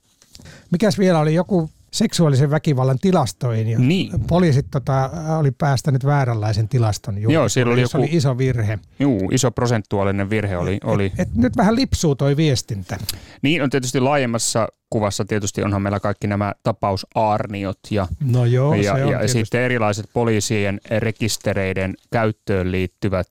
Mikäs 0.71 0.99
vielä 0.99 1.19
oli 1.19 1.33
joku 1.33 1.69
seksuaalisen 1.91 2.51
väkivallan 2.51 2.99
tilastoihin. 2.99 3.67
Ja 3.67 3.79
niin. 3.79 4.11
Poliisit 4.27 4.65
tota, 4.71 5.09
oli 5.39 5.51
päästänyt 5.51 6.05
vääränlaisen 6.05 6.67
tilaston. 6.67 7.21
Joo, 7.21 7.49
siellä 7.49 7.73
oli, 7.73 7.81
joku, 7.81 7.97
oli 7.97 8.07
iso 8.11 8.37
virhe. 8.37 8.79
Juu, 8.99 9.29
iso 9.31 9.51
prosentuaalinen 9.51 10.29
virhe 10.29 10.57
oli. 10.57 10.73
Et, 10.73 10.83
oli. 10.83 11.05
Et, 11.05 11.19
et 11.19 11.35
nyt 11.35 11.57
vähän 11.57 11.75
lipsuu 11.75 12.15
toi 12.15 12.37
viestintä. 12.37 12.97
Niin 13.41 13.63
on 13.63 13.69
tietysti 13.69 13.99
laajemmassa 13.99 14.67
kuvassa 14.89 15.25
tietysti 15.25 15.63
onhan 15.63 15.81
meillä 15.81 15.99
kaikki 15.99 16.27
nämä 16.27 16.53
tapausaarniot 16.63 17.79
ja, 17.91 18.07
no 18.19 18.45
joo, 18.45 18.73
ja, 18.73 18.97
ja, 18.97 19.21
ja 19.21 19.27
sitten 19.27 19.61
erilaiset 19.61 20.09
poliisien 20.13 20.79
rekistereiden 20.99 21.95
käyttöön 22.11 22.71
liittyvät 22.71 23.27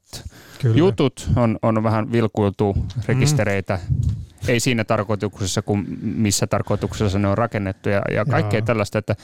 Kyllä. 0.59 0.79
jutut 0.79 1.29
on, 1.37 1.59
on 1.63 1.83
vähän 1.83 2.13
vilkuiltu 2.13 2.77
rekistereitä. 3.07 3.79
Mm 3.91 4.28
ei 4.49 4.61
siinä 4.61 4.85
tarkoituksessa 4.85 5.63
kuin 5.63 5.87
missä 6.03 6.47
tarkoituksessa 6.47 7.19
ne 7.19 7.29
on 7.29 7.39
rakennettu 7.39 7.89
ja, 7.89 8.03
ja 8.13 8.25
kaikkea 8.25 8.59
Jaa. 8.59 8.67
tällaista, 8.67 8.99
että 8.99 9.15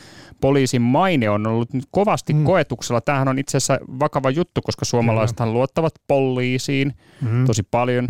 poliisin 0.40 0.82
maine 0.82 1.30
on 1.30 1.46
ollut 1.46 1.72
nyt 1.72 1.84
kovasti 1.90 2.32
mm. 2.32 2.44
koetuksella. 2.44 3.00
Tämähän 3.00 3.28
on 3.28 3.38
itse 3.38 3.56
asiassa 3.56 3.78
vakava 4.00 4.30
juttu, 4.30 4.62
koska 4.62 4.84
suomalaisethan 4.84 5.52
luottavat 5.52 5.94
poliisiin 6.06 6.94
mm. 7.20 7.44
tosi 7.44 7.62
paljon. 7.62 8.08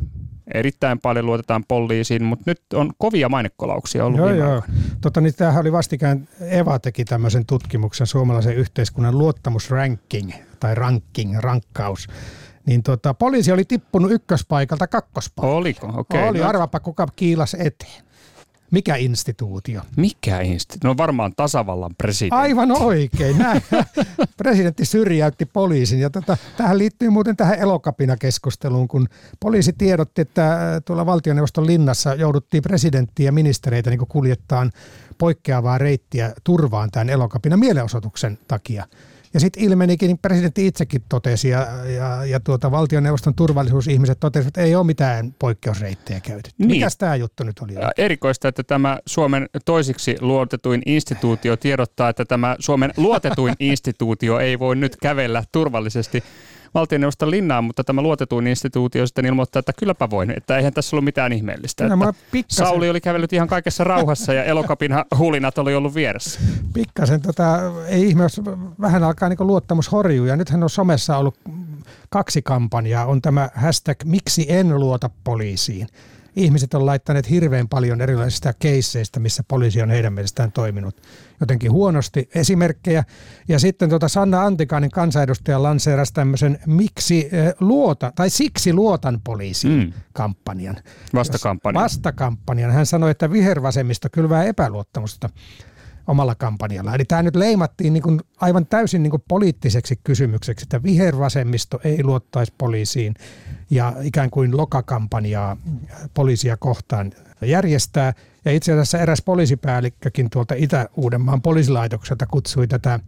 Erittäin 0.55 0.99
paljon 0.99 1.27
luotetaan 1.27 1.65
poliisiin, 1.69 2.25
mutta 2.25 2.45
nyt 2.47 2.61
on 2.75 2.93
kovia 2.99 3.29
mainekolauksia 3.29 4.05
ollut 4.05 4.19
Joo, 4.19 4.31
joo. 4.31 4.63
Totta, 5.01 5.21
niin 5.21 5.35
tämähän 5.35 5.61
oli 5.61 5.73
vastikään, 5.73 6.29
Eva 6.41 6.79
teki 6.79 7.05
tämmöisen 7.05 7.47
tutkimuksen, 7.47 8.07
suomalaisen 8.07 8.57
yhteiskunnan 8.57 9.19
luottamusranking 9.19 10.33
tai 10.61 10.75
ranking, 10.75 11.39
rankkaus 11.39 12.09
niin 12.67 12.83
tota, 12.83 13.15
poliisi 13.15 13.53
oli 13.53 13.65
tippunut 13.65 14.13
ykköspaikalta 14.13 14.87
kakkospaikalta. 14.87 15.57
Oliko? 15.57 15.87
Okei. 15.87 16.01
Okay, 16.01 16.29
oli, 16.29 16.39
no. 16.39 16.49
arvapa 16.49 16.81
kuka 16.81 17.07
kiilas 17.17 17.55
eteen. 17.59 18.05
Mikä 18.71 18.97
instituutio? 18.97 19.83
Mikä 19.97 20.41
instituutio? 20.41 20.91
No 20.91 20.97
varmaan 20.97 21.33
tasavallan 21.37 21.95
presidentti. 21.99 22.37
Aivan 22.37 22.73
oikein. 22.73 23.39
Näin. 23.39 23.63
Presidentti 24.37 24.85
syrjäytti 24.85 25.47
poliisin. 25.47 26.01
Ja 26.01 26.11
tota, 26.11 26.37
tähän 26.57 26.79
liittyy 26.79 27.11
muuten 27.11 27.37
tähän 27.37 27.59
elokapina-keskusteluun, 27.59 28.89
kun 28.89 29.09
poliisi 29.41 29.73
tiedotti, 29.73 30.23
että 30.23 30.53
äh, 30.53 30.59
tuolla 30.85 31.07
valtioneuvoston 31.07 31.67
linnassa 31.67 32.15
jouduttiin 32.15 32.63
presidenttiä 32.63 33.29
ja 33.29 33.33
ministereitä 33.33 33.91
niin 33.91 34.01
kuljettaan 34.09 34.73
poikkeavaa 35.19 35.79
reittiä 35.79 36.33
turvaan 36.45 36.91
tämän 36.91 37.11
elokapina 37.11 37.57
mielenosoituksen 37.57 38.39
takia. 38.49 38.85
Ja 39.35 39.41
sitten 39.41 39.63
ilmenikin, 39.63 40.07
niin 40.07 40.19
presidentti 40.19 40.67
itsekin 40.67 41.03
totesi 41.09 41.49
ja, 41.49 41.67
ja, 41.97 42.25
ja 42.25 42.41
tuota, 42.41 42.71
valtioneuvoston 42.71 43.35
turvallisuusihmiset 43.35 44.21
totesivat, 44.21 44.49
että 44.49 44.61
ei 44.61 44.75
ole 44.75 44.87
mitään 44.87 45.35
poikkeusreittejä 45.39 46.21
käytetty. 46.21 46.51
Niin. 46.59 46.69
Mikäs 46.69 46.97
tämä 46.97 47.17
juttu 47.17 47.45
nyt 47.45 47.59
oli? 47.59 47.75
Erikoista, 47.97 48.49
että 48.49 48.63
tämä 48.63 48.99
Suomen 49.07 49.49
toisiksi 49.65 50.17
luotetuin 50.21 50.83
instituutio 50.87 51.57
tiedottaa, 51.57 52.09
että 52.09 52.25
tämä 52.25 52.57
Suomen 52.59 52.93
luotetuin 52.97 53.55
instituutio 53.59 54.39
ei 54.39 54.59
voi 54.59 54.77
nyt 54.77 54.97
kävellä 54.97 55.45
turvallisesti 55.53 56.25
valtioneuvoston 56.75 57.31
linnaan, 57.31 57.65
mutta 57.65 57.85
tämä 57.85 58.03
luotetuin 58.03 58.47
instituutio 58.47 59.07
sitten 59.07 59.27
ilmoittaa, 59.27 59.61
että 59.61 59.73
kylläpä 59.73 60.11
voin, 60.11 60.31
että 60.37 60.57
eihän 60.57 60.73
tässä 60.73 60.97
ollut 60.97 61.05
mitään 61.05 61.33
ihmeellistä. 61.33 61.89
No, 61.89 62.13
pikkasen... 62.31 62.67
Sauli 62.67 62.91
oli 62.91 63.01
kävellyt 63.01 63.33
ihan 63.33 63.49
kaikessa 63.49 63.85
rauhassa 63.85 64.33
ja 64.33 64.45
elokapin 64.45 64.93
hulinat 65.19 65.59
oli 65.59 65.75
ollut 65.75 65.95
vieressä. 65.95 66.41
Pikkasen, 66.73 67.23
tota, 67.23 67.61
ei 67.87 68.09
ihme, 68.09 68.23
jos 68.23 68.41
vähän 68.81 69.05
alkaa 69.05 69.29
niin 69.29 69.39
luottamus 69.41 69.93
horjuu 69.93 70.27
ja 70.27 70.37
nythän 70.37 70.63
on 70.63 70.71
somessa 70.71 71.17
ollut 71.17 71.39
kaksi 72.09 72.43
kampanjaa. 72.43 73.07
On 73.07 73.23
tämä 73.23 73.49
hashtag 73.55 74.05
miksi 74.05 74.47
en 74.49 74.81
luota 74.81 75.11
poliisiin 75.25 75.87
ihmiset 76.37 76.75
on 76.75 76.87
laittaneet 76.87 77.31
hirveän 77.31 77.69
paljon 77.69 78.01
erilaisista 78.01 78.53
keisseistä, 78.59 79.21
missä 79.21 79.43
poliisi 79.49 79.83
on 79.83 79.91
heidän 79.91 80.13
mielestään 80.13 80.53
toiminut 80.53 81.01
jotenkin 81.41 81.73
huonosti 81.73 82.29
esimerkkejä. 82.35 83.05
Ja 83.49 83.59
sitten 83.59 83.89
tuota 83.89 84.09
Sanna 84.09 84.43
Antikainen 84.43 84.91
kansanedustaja 84.91 85.63
lanseerasi 85.63 86.15
tämmöisen 86.15 86.59
miksi 86.67 87.29
eh, 87.33 87.55
luota, 87.61 88.13
tai 88.15 88.31
siksi 88.31 88.73
luotan 88.73 89.21
poliisiin 89.25 89.85
mm. 89.85 89.93
kampanjan. 90.13 90.77
Vastakampanjan. 91.15 91.83
Vastakampanjan. 91.83 92.71
Hän 92.71 92.87
sanoi, 92.87 93.11
että 93.11 93.31
vihervasemmisto 93.31 94.09
kylvää 94.13 94.45
epäluottamusta 94.45 95.29
omalla 96.07 96.35
kampanjalla. 96.35 96.95
Eli 96.95 97.05
tämä 97.05 97.23
nyt 97.23 97.37
leimattiin 97.37 97.93
niin 97.93 98.03
kuin 98.03 98.21
aivan 98.41 98.67
täysin 98.67 99.03
niin 99.03 99.11
kuin 99.11 99.25
poliittiseksi 99.29 100.01
kysymykseksi, 100.05 100.65
että 100.65 100.83
vihervasemmisto 100.83 101.81
ei 101.85 102.05
luottaisi 102.05 102.53
poliisiin 102.59 103.15
ja 103.71 103.93
ikään 104.03 104.31
kuin 104.31 104.57
lokakampanjaa 104.57 105.57
poliisia 106.15 106.57
kohtaan 106.57 107.13
järjestää. 107.43 108.13
Ja 108.45 108.53
itse 108.53 108.73
asiassa 108.73 108.99
eräs 108.99 109.23
poliisipäällikkökin 109.23 110.31
tuolta 110.31 110.55
Itä-Uudenmaan 110.57 111.43
poliisilaitokselta 111.43 112.27
kutsui 112.27 112.67
tätä 112.67 113.01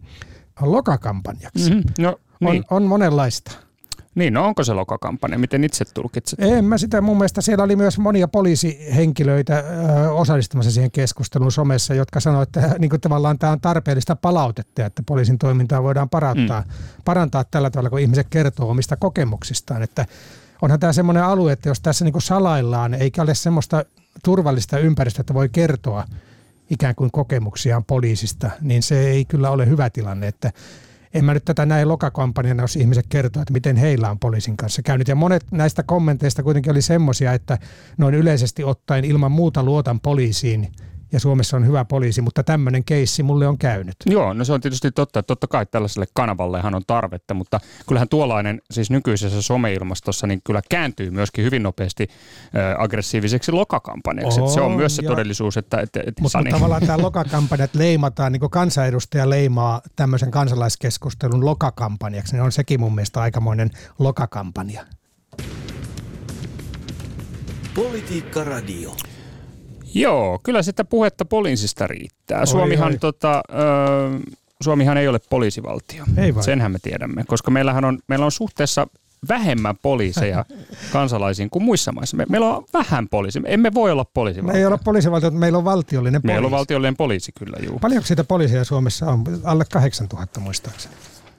lokakampanjaksi. 0.61 1.69
Mm-hmm. 1.69 2.03
No, 2.03 2.19
niin. 2.39 2.63
on, 2.69 2.77
on 2.77 2.83
monenlaista. 2.83 3.66
Niin, 4.17 4.33
no 4.33 4.45
onko 4.45 4.63
se 4.63 4.73
lokakampanja? 4.73 5.39
Miten 5.39 5.63
itse 5.63 5.85
tulkitset? 5.93 6.39
En 6.41 6.65
mä 6.65 6.77
sitä. 6.77 7.01
Mun 7.01 7.17
mielestä 7.17 7.41
siellä 7.41 7.63
oli 7.63 7.75
myös 7.75 7.99
monia 7.99 8.27
poliisihenkilöitä 8.27 9.57
ö, 9.57 10.11
osallistumassa 10.11 10.71
siihen 10.71 10.91
keskusteluun 10.91 11.51
somessa, 11.51 11.93
jotka 11.93 12.19
sanoivat, 12.19 12.57
että 12.57 12.75
niin 12.79 12.89
kuin 12.89 13.01
tavallaan 13.01 13.39
tämä 13.39 13.51
on 13.51 13.61
tarpeellista 13.61 14.15
palautetta, 14.15 14.85
että 14.85 15.03
poliisin 15.05 15.37
toimintaa 15.37 15.83
voidaan 15.83 16.09
parantaa, 16.09 16.61
mm. 16.61 16.67
parantaa 17.05 17.43
tällä 17.43 17.69
tavalla, 17.69 17.89
kun 17.89 17.99
ihmiset 17.99 18.27
kertoo 18.29 18.69
omista 18.69 18.95
kokemuksistaan. 18.95 19.83
Että 19.83 20.05
onhan 20.61 20.79
tämä 20.79 20.93
semmoinen 20.93 21.23
alue, 21.23 21.51
että 21.51 21.69
jos 21.69 21.81
tässä 21.81 22.05
niin 22.05 22.13
kuin 22.13 22.21
salaillaan, 22.21 22.93
eikä 22.93 23.21
ole 23.21 23.35
semmoista 23.35 23.85
turvallista 24.23 24.79
ympäristöä, 24.79 25.21
että 25.21 25.33
voi 25.33 25.49
kertoa 25.49 26.05
ikään 26.69 26.95
kuin 26.95 27.11
kokemuksiaan 27.11 27.85
poliisista, 27.85 28.49
niin 28.61 28.83
se 28.83 28.99
ei 29.09 29.25
kyllä 29.25 29.49
ole 29.49 29.69
hyvä 29.69 29.89
tilanne, 29.89 30.27
että 30.27 30.51
en 31.13 31.25
mä 31.25 31.33
nyt 31.33 31.45
tätä 31.45 31.65
näin 31.65 31.87
lokakampanjana, 31.87 32.63
jos 32.63 32.75
ihmiset 32.75 33.05
kertoo, 33.09 33.41
että 33.41 33.53
miten 33.53 33.75
heillä 33.75 34.09
on 34.09 34.19
poliisin 34.19 34.57
kanssa 34.57 34.81
käynyt. 34.81 35.07
Ja 35.07 35.15
monet 35.15 35.45
näistä 35.51 35.83
kommenteista 35.83 36.43
kuitenkin 36.43 36.71
oli 36.71 36.81
semmoisia, 36.81 37.33
että 37.33 37.57
noin 37.97 38.15
yleisesti 38.15 38.63
ottaen 38.63 39.05
ilman 39.05 39.31
muuta 39.31 39.63
luotan 39.63 39.99
poliisiin 39.99 40.71
ja 41.11 41.19
Suomessa 41.19 41.57
on 41.57 41.67
hyvä 41.67 41.85
poliisi, 41.85 42.21
mutta 42.21 42.43
tämmöinen 42.43 42.83
keissi 42.83 43.23
mulle 43.23 43.47
on 43.47 43.57
käynyt. 43.57 43.95
Joo, 44.05 44.33
no 44.33 44.43
se 44.43 44.53
on 44.53 44.61
tietysti 44.61 44.91
totta, 44.91 45.19
että 45.19 45.27
totta 45.27 45.47
kai 45.47 45.65
tällaiselle 45.65 46.05
kanavallehan 46.13 46.75
on 46.75 46.81
tarvetta, 46.87 47.33
mutta 47.33 47.59
kyllähän 47.87 48.09
tuollainen 48.09 48.61
siis 48.71 48.89
nykyisessä 48.89 49.41
someilmastossa 49.41 50.27
niin 50.27 50.41
kyllä 50.43 50.61
kääntyy 50.69 51.11
myöskin 51.11 51.45
hyvin 51.45 51.63
nopeasti 51.63 52.07
äh, 52.09 52.81
aggressiiviseksi 52.83 53.51
lokakampanjaksi. 53.51 54.41
Se 54.53 54.61
on 54.61 54.71
myös 54.71 54.95
se 54.95 55.01
joo. 55.01 55.11
todellisuus, 55.11 55.57
että... 55.57 55.81
että, 55.81 55.99
että 55.99 56.21
mutta 56.21 56.39
Sani... 56.39 56.51
tavallaan 56.51 56.85
tämä 56.85 57.01
lokakampanjat 57.07 57.75
leimataan, 57.75 58.31
niin 58.31 58.39
kuin 58.39 58.49
kansanedustaja 58.49 59.29
leimaa 59.29 59.81
tämmöisen 59.95 60.31
kansalaiskeskustelun 60.31 61.45
lokakampanjaksi, 61.45 62.33
niin 62.33 62.43
on 62.43 62.51
sekin 62.51 62.79
mun 62.79 62.95
mielestä 62.95 63.21
aikamoinen 63.21 63.69
lokakampanja. 63.99 64.85
Politiikka 67.75 68.43
Radio. 68.43 68.95
Joo, 70.01 70.39
kyllä 70.43 70.63
sitä 70.63 70.83
puhetta 70.85 71.25
poliisista 71.25 71.87
riittää. 71.87 72.39
Oi, 72.39 72.47
Suomihan, 72.47 72.91
oi. 72.91 72.97
Tota, 72.97 73.41
ö, 73.49 74.33
Suomihan 74.61 74.97
ei 74.97 75.07
ole 75.07 75.19
poliisivaltio. 75.29 76.03
Ei 76.17 76.35
vai. 76.35 76.43
Senhän 76.43 76.71
me 76.71 76.79
tiedämme, 76.81 77.23
koska 77.27 77.51
meillähän 77.51 77.85
on, 77.85 77.99
meillä 78.07 78.25
on 78.25 78.31
suhteessa 78.31 78.87
vähemmän 79.29 79.75
poliiseja 79.81 80.45
kansalaisiin 80.93 81.49
kuin 81.49 81.63
muissa 81.63 81.91
maissa. 81.91 82.17
Me, 82.17 82.25
meillä 82.29 82.55
on 82.55 82.63
vähän 82.73 83.07
poliisi. 83.07 83.41
Emme 83.45 83.73
voi 83.73 83.91
olla 83.91 84.05
poliisivaltio. 84.05 84.53
Me 84.53 84.59
ei 84.59 84.65
olla 84.65 84.79
poliisivaltio, 84.83 85.29
mutta 85.29 85.39
meillä 85.39 85.57
on 85.57 85.65
valtiollinen 85.65 86.21
poliisi. 86.21 86.33
Meillä 86.33 86.45
on 86.45 86.51
valtiollinen 86.51 86.97
poliisi 86.97 87.31
kyllä, 87.39 87.57
juu. 87.65 87.79
Paljonko 87.79 88.07
siitä 88.07 88.23
poliisia 88.23 88.63
Suomessa 88.63 89.05
on? 89.05 89.23
Alle 89.43 89.65
8000 89.71 90.39
muistaakseni. 90.39 90.95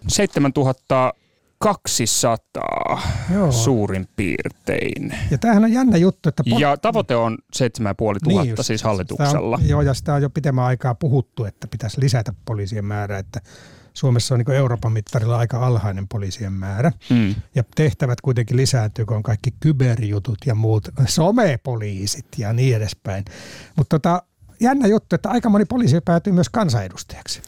7000 0.09 1.13
200 1.59 2.37
Joo. 3.35 3.53
suurin 3.53 4.09
piirtein. 4.17 5.15
Ja 5.31 5.39
tämähän 5.39 5.65
on 5.65 5.73
jännä 5.73 5.97
juttu. 5.97 6.29
Että 6.29 6.43
pol- 6.51 6.61
ja 6.61 6.77
tavoite 6.77 7.17
on 7.17 7.39
7500 7.53 8.45
niin 8.45 8.65
siis 8.65 8.83
hallituksella. 8.83 9.57
On, 9.57 9.69
joo, 9.69 9.83
ja 9.83 9.95
sitä 9.95 10.15
on 10.15 10.23
jo 10.23 10.31
pitemmän 10.31 10.65
aikaa 10.65 10.95
puhuttu, 10.95 11.45
että 11.45 11.67
pitäisi 11.67 12.01
lisätä 12.01 12.33
poliisien 12.45 12.85
määrää, 12.85 13.19
että 13.19 13.41
Suomessa 13.95 14.35
on 14.35 14.41
niin 14.47 14.57
Euroopan 14.57 14.93
mittarilla 14.93 15.39
aika 15.39 15.67
alhainen 15.67 16.09
poliisien 16.09 16.53
määrä. 16.53 16.93
Mm. 17.11 17.35
Ja 17.55 17.65
tehtävät 17.75 18.21
kuitenkin 18.21 18.57
lisääntyy, 18.57 19.05
kun 19.05 19.17
on 19.17 19.23
kaikki 19.23 19.51
kyberjutut 19.61 20.39
ja 20.47 20.55
muut 20.55 20.89
somepoliisit 21.07 22.27
ja 22.37 22.53
niin 22.53 22.77
edespäin. 22.77 23.25
Mutta 23.77 23.99
tota, 23.99 24.23
jännä 24.61 24.87
juttu, 24.87 25.15
että 25.15 25.29
aika 25.29 25.49
moni 25.49 25.65
poliisi 25.65 26.01
päätyy 26.01 26.33
myös 26.33 26.49
kansanedustajaksi. 26.49 27.43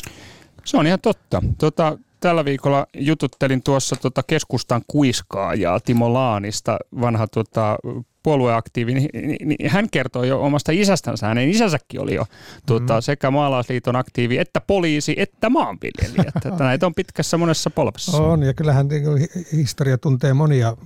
Se 0.64 0.76
on 0.76 0.86
ihan 0.86 1.00
totta. 1.00 1.42
Tota, 1.58 1.98
tällä 2.20 2.44
viikolla 2.44 2.86
jututtelin 2.94 3.62
tuossa 3.62 3.96
tota 3.96 4.22
keskustan 4.22 4.82
kuiskaajaa 4.86 5.80
Timo 5.80 6.12
Laanista, 6.12 6.78
vanha 7.00 7.26
tota, 7.26 7.76
puolueaktiivi, 8.22 8.94
niin, 8.94 9.10
niin, 9.12 9.48
niin 9.48 9.70
hän 9.70 9.90
kertoi 9.90 10.28
jo 10.28 10.42
omasta 10.42 10.72
isästänsä, 10.72 11.26
hänen 11.26 11.48
isänsäkin 11.48 12.00
oli 12.00 12.14
jo 12.14 12.26
tuota, 12.66 12.94
mm. 12.94 13.02
sekä 13.02 13.30
maalaisliiton 13.30 13.96
aktiivi, 13.96 14.38
että 14.38 14.60
poliisi, 14.60 15.14
että 15.16 15.50
maanviljelijä. 15.50 16.32
Että 16.46 16.64
näitä 16.64 16.86
on 16.86 16.94
pitkässä 16.94 17.38
monessa 17.38 17.70
polvessa. 17.70 18.16
On, 18.16 18.42
ja 18.42 18.54
kyllähän 18.54 18.88
niin 18.88 19.28
historia 19.52 19.98
tuntee 19.98 20.34
monia 20.34 20.76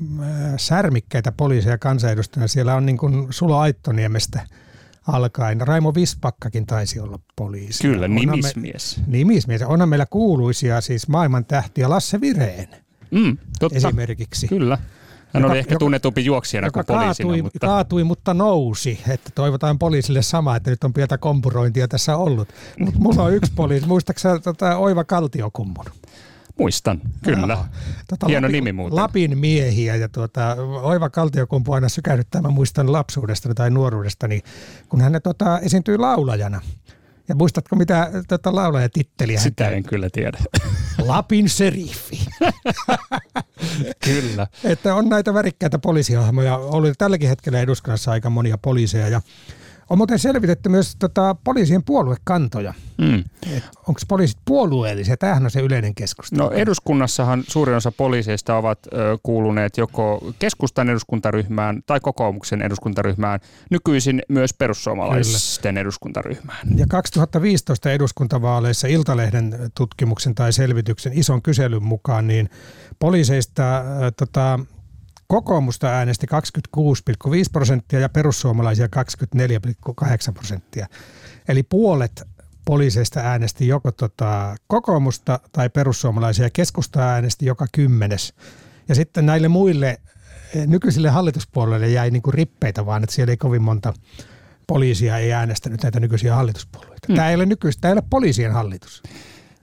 särmikkäitä 0.56 1.32
poliiseja 1.32 1.78
kansanedustajia. 1.78 2.48
Siellä 2.48 2.74
on 2.74 2.86
niin 2.86 2.98
kuin 2.98 3.26
Sulo 3.30 3.58
Aittoniemestä– 3.58 4.40
alkaen. 5.06 5.60
Raimo 5.60 5.94
Vispakkakin 5.94 6.66
taisi 6.66 7.00
olla 7.00 7.18
poliisi. 7.36 7.82
Kyllä, 7.82 8.08
nimismies. 8.08 8.96
Me, 8.98 9.04
nimismies. 9.06 9.62
Onhan 9.62 9.88
meillä 9.88 10.06
kuuluisia 10.06 10.80
siis 10.80 11.08
maailman 11.08 11.44
tähtiä 11.44 11.90
Lasse 11.90 12.20
Vireen 12.20 12.68
mm, 13.10 13.38
totta. 13.58 13.76
esimerkiksi. 13.76 14.48
Kyllä. 14.48 14.78
Hän 15.34 15.42
joka, 15.42 15.52
oli 15.52 15.58
ehkä 15.58 15.78
tunnetumpi 15.78 16.24
juoksijana 16.24 16.70
kuin 16.70 16.86
poliisina. 16.86 17.28
Kaatui, 17.28 17.42
mutta... 17.42 17.66
kaatui, 17.66 18.04
mutta 18.04 18.34
nousi. 18.34 19.00
Että 19.08 19.30
toivotaan 19.34 19.78
poliisille 19.78 20.22
sama, 20.22 20.56
että 20.56 20.70
nyt 20.70 20.84
on 20.84 20.92
pientä 20.92 21.18
kompurointia 21.18 21.88
tässä 21.88 22.16
ollut. 22.16 22.48
Mutta 22.78 23.00
mulla 23.00 23.22
on 23.22 23.34
yksi 23.34 23.52
poliisi. 23.56 23.86
Muistaaksä 23.86 24.38
tota, 24.38 24.76
Oiva 24.76 25.04
Kaltiokummun? 25.04 25.84
Muistan, 26.58 27.00
kyllä. 27.24 27.46
No, 27.46 27.66
tota, 28.08 28.26
Hieno 28.26 28.46
Lapin, 28.46 28.52
nimi 28.52 28.72
muuten. 28.72 28.96
Lapin 28.96 29.38
miehiä 29.38 29.96
ja 29.96 30.08
tuota, 30.08 30.56
Oiva 30.82 31.10
Kaltiokumpu 31.10 31.72
aina 31.72 31.88
sykähdyttää, 31.88 32.42
mä 32.42 32.48
muistan 32.48 32.92
lapsuudesta 32.92 33.54
tai 33.54 33.70
nuoruudestani, 33.70 34.40
kun 34.88 35.00
hän 35.00 35.20
tota, 35.22 35.58
esiintyi 35.58 35.98
laulajana. 35.98 36.60
Ja 37.28 37.34
muistatko 37.34 37.76
mitä 37.76 38.10
tota, 38.28 38.54
laulajatitteliä 38.54 39.40
Sitä 39.40 39.68
en 39.68 39.82
kyllä 39.82 40.08
tiedä. 40.12 40.38
Lapin 40.98 41.48
seriffi. 41.48 42.26
kyllä. 44.04 44.46
Että 44.64 44.94
on 44.94 45.08
näitä 45.08 45.34
värikkäitä 45.34 45.78
poliisihahmoja. 45.78 46.56
Oli 46.56 46.92
tälläkin 46.98 47.28
hetkellä 47.28 47.60
eduskunnassa 47.60 48.10
aika 48.10 48.30
monia 48.30 48.58
poliiseja 48.58 49.08
ja 49.08 49.20
On 49.90 49.98
muuten 49.98 50.18
selvitetty 50.18 50.68
myös 50.68 50.96
tota, 50.96 51.36
poliisien 51.44 51.84
puoluekantoja. 51.84 52.74
Mm. 52.98 53.24
Onko 53.88 54.00
poliisit 54.08 54.38
puolueellisia? 54.44 55.16
Tämähän 55.16 55.44
on 55.44 55.50
se 55.50 55.60
yleinen 55.60 55.94
keskustelu. 55.94 56.42
No 56.42 56.50
eduskunnassahan 56.50 57.44
suurin 57.48 57.76
osa 57.76 57.92
poliiseista 57.92 58.56
ovat 58.56 58.78
ö, 58.86 59.18
kuuluneet 59.22 59.76
joko 59.76 60.32
keskustan 60.38 60.88
eduskuntaryhmään 60.88 61.82
tai 61.86 62.00
kokoomuksen 62.00 62.62
eduskuntaryhmään, 62.62 63.40
nykyisin 63.70 64.22
myös 64.28 64.54
perussuomalaisten 64.54 65.74
Kyllä. 65.74 65.80
eduskuntaryhmään. 65.80 66.66
Ja 66.76 66.86
2015 66.88 67.92
eduskuntavaaleissa 67.92 68.88
Iltalehden 68.88 69.56
tutkimuksen 69.74 70.34
tai 70.34 70.52
selvityksen 70.52 71.12
ison 71.18 71.42
kyselyn 71.42 71.82
mukaan, 71.82 72.26
niin 72.26 72.50
poliiseista 72.98 73.78
äh, 73.78 73.84
tota, 74.16 74.60
Kokoomusta 75.26 75.86
äänesti 75.86 76.26
26,5 76.78 76.82
prosenttia 77.52 78.00
ja 78.00 78.08
perussuomalaisia 78.08 78.88
24,8 79.96 80.32
prosenttia. 80.34 80.86
Eli 81.48 81.62
puolet 81.62 82.22
poliiseista 82.64 83.20
äänesti 83.20 83.68
joko 83.68 83.92
tota 83.92 84.56
kokoomusta 84.66 85.40
tai 85.52 85.70
perussuomalaisia. 85.70 86.50
Keskusta 86.50 87.00
äänesti 87.00 87.46
joka 87.46 87.66
kymmenes. 87.72 88.34
Ja 88.88 88.94
sitten 88.94 89.26
näille 89.26 89.48
muille 89.48 90.00
eh, 90.54 90.66
nykyisille 90.66 91.10
hallituspuolueille 91.10 91.88
jäi 91.88 92.10
niin 92.10 92.22
kuin 92.22 92.34
rippeitä 92.34 92.86
vaan, 92.86 93.02
että 93.02 93.14
siellä 93.14 93.30
ei 93.30 93.36
kovin 93.36 93.62
monta 93.62 93.94
poliisia 94.66 95.18
ei 95.18 95.32
äänestänyt 95.32 95.82
näitä 95.82 96.00
nykyisiä 96.00 96.34
hallituspuolueita. 96.34 97.06
Hmm. 97.06 97.16
Tämä 97.16 97.28
ei 97.28 97.34
ole 97.34 97.46
nykyistä, 97.46 97.80
tämä 97.80 97.90
ei 97.90 97.98
ole 97.98 98.02
poliisien 98.10 98.52
hallitus. 98.52 99.02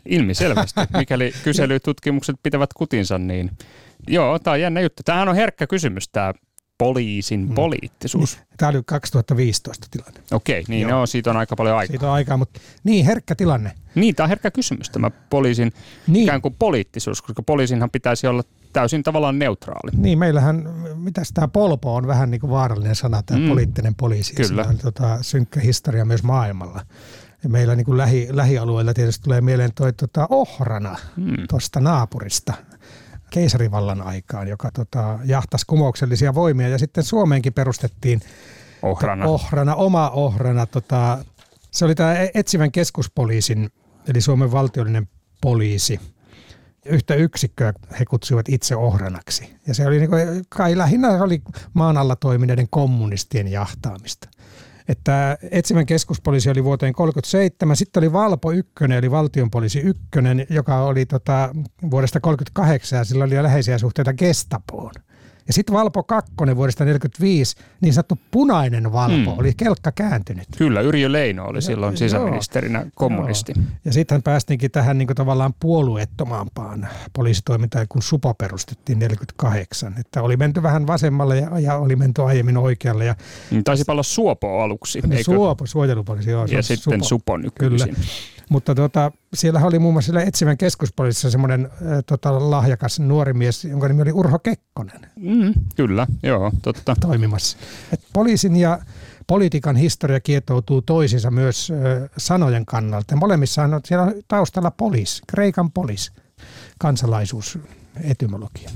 Ilmiselvästi, 0.06 0.82
mikäli 0.98 1.34
kyselytutkimukset 1.44 2.36
pitävät 2.44 2.74
kutinsa, 2.74 3.18
niin 3.18 3.52
Joo, 4.08 4.40
tämä 4.40 4.54
on 4.54 4.62
jännä 4.62 4.82
juttu. 4.82 5.04
Tämähän 5.06 5.30
on 5.30 5.36
herkkä 5.36 5.68
kysymys, 5.68 6.10
tämä 6.10 6.34
poliisin 6.78 7.46
hmm. 7.46 7.56
poliittisuus. 7.56 8.36
Niin, 8.36 8.48
tämä 8.58 8.70
oli 8.70 8.82
2015 8.86 9.88
tilanne. 9.92 10.20
Okei, 10.32 10.64
niin 10.68 10.88
no, 10.88 11.06
siitä 11.06 11.30
on 11.30 11.38
aika 11.38 11.56
paljon 11.56 11.78
aikaa. 11.78 11.94
Siitä 11.94 12.08
on 12.08 12.14
aikaa, 12.14 12.38
mutta 12.38 12.60
niin 12.84 13.06
herkkä 13.06 13.36
tilanne. 13.36 13.72
Niin, 13.96 14.16
tämä 14.16 14.26
on 14.26 14.30
herkkä 14.30 14.52
kysymys, 14.52 14.90
tämä 14.90 15.12
poliisin 15.30 15.74
niin. 16.08 16.24
ikään 16.24 16.42
kuin 16.42 16.56
poliittisuus, 16.60 17.22
koska 17.22 17.44
poliisinhan 17.44 17.90
pitäisi 17.90 18.28
olla 18.28 18.44
täysin 18.74 19.04
tavallaan 19.04 19.40
neutraali. 19.40 19.92
Niin, 19.98 20.20
meillähän, 20.20 20.70
mitä 20.96 21.22
tämä 21.34 21.48
polpo 21.48 21.96
on 21.96 22.08
vähän 22.08 22.32
niin 22.32 22.42
kuin 22.42 22.52
vaarallinen 22.52 22.96
sana, 22.96 23.24
tämä 23.24 23.40
mm. 23.40 23.50
poliittinen 23.50 23.96
poliisi. 23.96 24.34
Kyllä. 24.36 24.48
Sillä 24.48 24.64
on 24.64 24.78
tota, 24.78 25.18
synkkä 25.24 25.60
historia 25.60 26.06
myös 26.06 26.24
maailmalla. 26.24 26.82
Meillä 27.48 27.76
niin 27.76 27.86
kuin 27.86 27.98
lähi, 27.98 28.28
lähialueilla 28.32 28.94
tietysti 28.94 29.24
tulee 29.24 29.42
mieleen 29.42 29.72
toi 29.76 29.94
tota, 29.94 30.28
ohrana 30.30 30.96
mm. 31.18 31.36
tuosta 31.50 31.80
naapurista, 31.80 32.54
keisarivallan 33.30 34.02
aikaan, 34.02 34.48
joka 34.48 34.72
tota, 34.72 35.20
jahtasi 35.26 35.66
kumouksellisia 35.68 36.36
voimia. 36.36 36.68
Ja 36.68 36.78
sitten 36.78 37.04
Suomeenkin 37.04 37.54
perustettiin 37.54 38.22
ohrana, 38.82 39.26
ohrana 39.26 39.76
oma 39.76 40.10
ohrana. 40.10 40.66
Tota, 40.66 41.26
se 41.72 41.86
oli 41.86 41.96
tämä 41.96 42.16
etsivän 42.34 42.72
keskuspoliisin, 42.72 43.70
eli 44.08 44.22
Suomen 44.22 44.52
valtiollinen 44.52 45.08
poliisi. 45.42 46.00
Yhtä 46.86 47.16
yksikköä 47.16 47.74
he 48.00 48.06
kutsuivat 48.06 48.50
itse 48.50 48.76
ohranaksi. 48.76 49.56
Ja 49.68 49.74
se 49.74 49.88
oli 49.88 49.98
niin 49.98 50.10
kuin, 50.10 50.22
kai 50.50 50.78
lähinnä 50.78 51.24
oli 51.24 51.42
maan 51.74 51.98
alla 51.98 52.16
toimineiden 52.16 52.68
kommunistien 52.70 53.48
jahtaamista 53.48 54.30
että 54.88 55.38
etsivän 55.52 55.86
keskuspoliisi 55.86 56.50
oli 56.50 56.64
vuoteen 56.64 56.94
1937, 56.94 57.76
sitten 57.76 58.02
oli 58.02 58.14
Valpo 58.14 58.52
1, 58.52 58.74
eli 58.98 59.12
valtionpoliisi 59.12 59.80
1, 59.80 60.02
joka 60.50 60.84
oli 60.84 61.06
tota, 61.06 61.50
vuodesta 61.92 62.20
1938 62.20 62.98
ja 62.98 63.06
sillä 63.06 63.24
oli 63.24 63.44
läheisiä 63.44 63.78
suhteita 63.78 64.14
Gestapoon. 64.14 64.92
Ja 65.48 65.54
sitten 65.54 65.74
Valpo 65.74 66.04
2 66.04 66.32
vuodesta 66.38 66.84
1945, 66.84 67.56
niin 67.82 67.94
sanottu 67.94 68.18
punainen 68.32 68.92
Valpo, 68.92 69.32
hmm. 69.32 69.40
oli 69.40 69.54
kelkka 69.58 69.92
kääntynyt. 69.92 70.48
Kyllä, 70.58 70.82
Yrjö 70.82 71.12
Leino 71.12 71.46
oli 71.46 71.62
silloin 71.62 71.98
sisäministerinä 71.98 72.80
joo, 72.80 72.90
kommunisti. 72.96 73.54
Joo. 73.56 73.66
Ja 73.86 73.94
sitten 73.94 74.24
päästiinkin 74.24 74.72
tähän 74.72 74.98
niin 74.98 75.08
tavallaan 75.08 75.54
puolueettomampaan 75.60 76.88
poliisitoimintaan, 77.14 77.86
kun 77.90 78.02
SUPO 78.02 78.34
perustettiin 78.34 79.00
48. 79.00 79.96
Että 80.00 80.22
oli 80.22 80.38
menty 80.38 80.64
vähän 80.64 80.88
vasemmalle 80.88 81.38
ja, 81.38 81.60
ja 81.60 81.78
oli 81.78 81.96
menty 81.96 82.22
aiemmin 82.22 82.58
oikealle. 82.58 83.06
Ja, 83.06 83.16
niin 83.52 83.64
Taisi 83.64 83.84
olla 83.88 84.04
Suopo 84.04 84.62
aluksi, 84.62 85.02
eikö? 85.12 85.24
Suopo, 85.24 85.66
suojelupoliisi, 85.66 86.30
joo. 86.30 86.46
Ja 86.46 86.64
sitten 86.64 87.00
Supo, 87.00 87.04
Supo 87.04 87.38
nykyisin. 87.38 87.96
Kyllä. 87.96 88.02
Mutta 88.52 88.76
tota, 88.76 89.12
siellä 89.34 89.60
oli 89.60 89.80
muun 89.80 89.94
muassa 89.94 90.06
siellä 90.06 90.24
etsivän 90.24 90.58
keskuspoliisissa 90.58 91.30
semmoinen 91.30 91.66
äh, 91.66 91.80
tota, 92.06 92.52
lahjakas 92.52 93.00
nuori 93.00 93.34
mies, 93.34 93.66
jonka 93.66 93.88
nimi 93.88 94.02
oli 94.02 94.12
Urho 94.12 94.40
Kekkonen. 94.40 95.02
Mm, 95.16 95.54
kyllä, 95.76 96.08
joo, 96.24 96.52
totta. 96.62 96.96
Toimimassa. 97.02 97.58
Et 97.94 98.02
poliisin 98.14 98.56
ja 98.56 98.80
politiikan 99.28 99.76
historia 99.76 100.20
kietoutuu 100.20 100.82
toisiinsa 100.82 101.32
myös 101.32 101.72
äh, 101.72 102.10
sanojen 102.18 102.66
kannalta. 102.66 103.16
Molemmissa 103.16 103.64
on 103.64 103.82
siellä 103.86 104.14
taustalla 104.28 104.72
polis, 104.72 105.22
kreikan 105.28 105.72
polis, 105.72 106.12
kansalaisuus, 106.80 107.60
etymologia. 108.04 108.70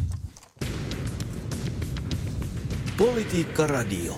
Politiikka 2.97 3.67
Radio. 3.67 4.13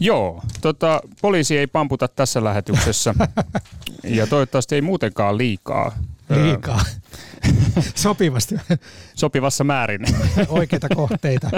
Joo, 0.00 0.42
tota, 0.60 1.00
poliisi 1.22 1.58
ei 1.58 1.66
pamputa 1.66 2.08
tässä 2.08 2.44
lähetyksessä 2.44 3.14
ja 4.04 4.26
toivottavasti 4.26 4.74
ei 4.74 4.82
muutenkaan 4.82 5.38
liikaa. 5.38 5.92
Liikaa. 6.42 6.80
Sopivasti. 7.94 8.54
Sopivassa 9.14 9.64
määrin. 9.64 10.00
Oikeita 10.48 10.88
kohteita. 10.94 11.50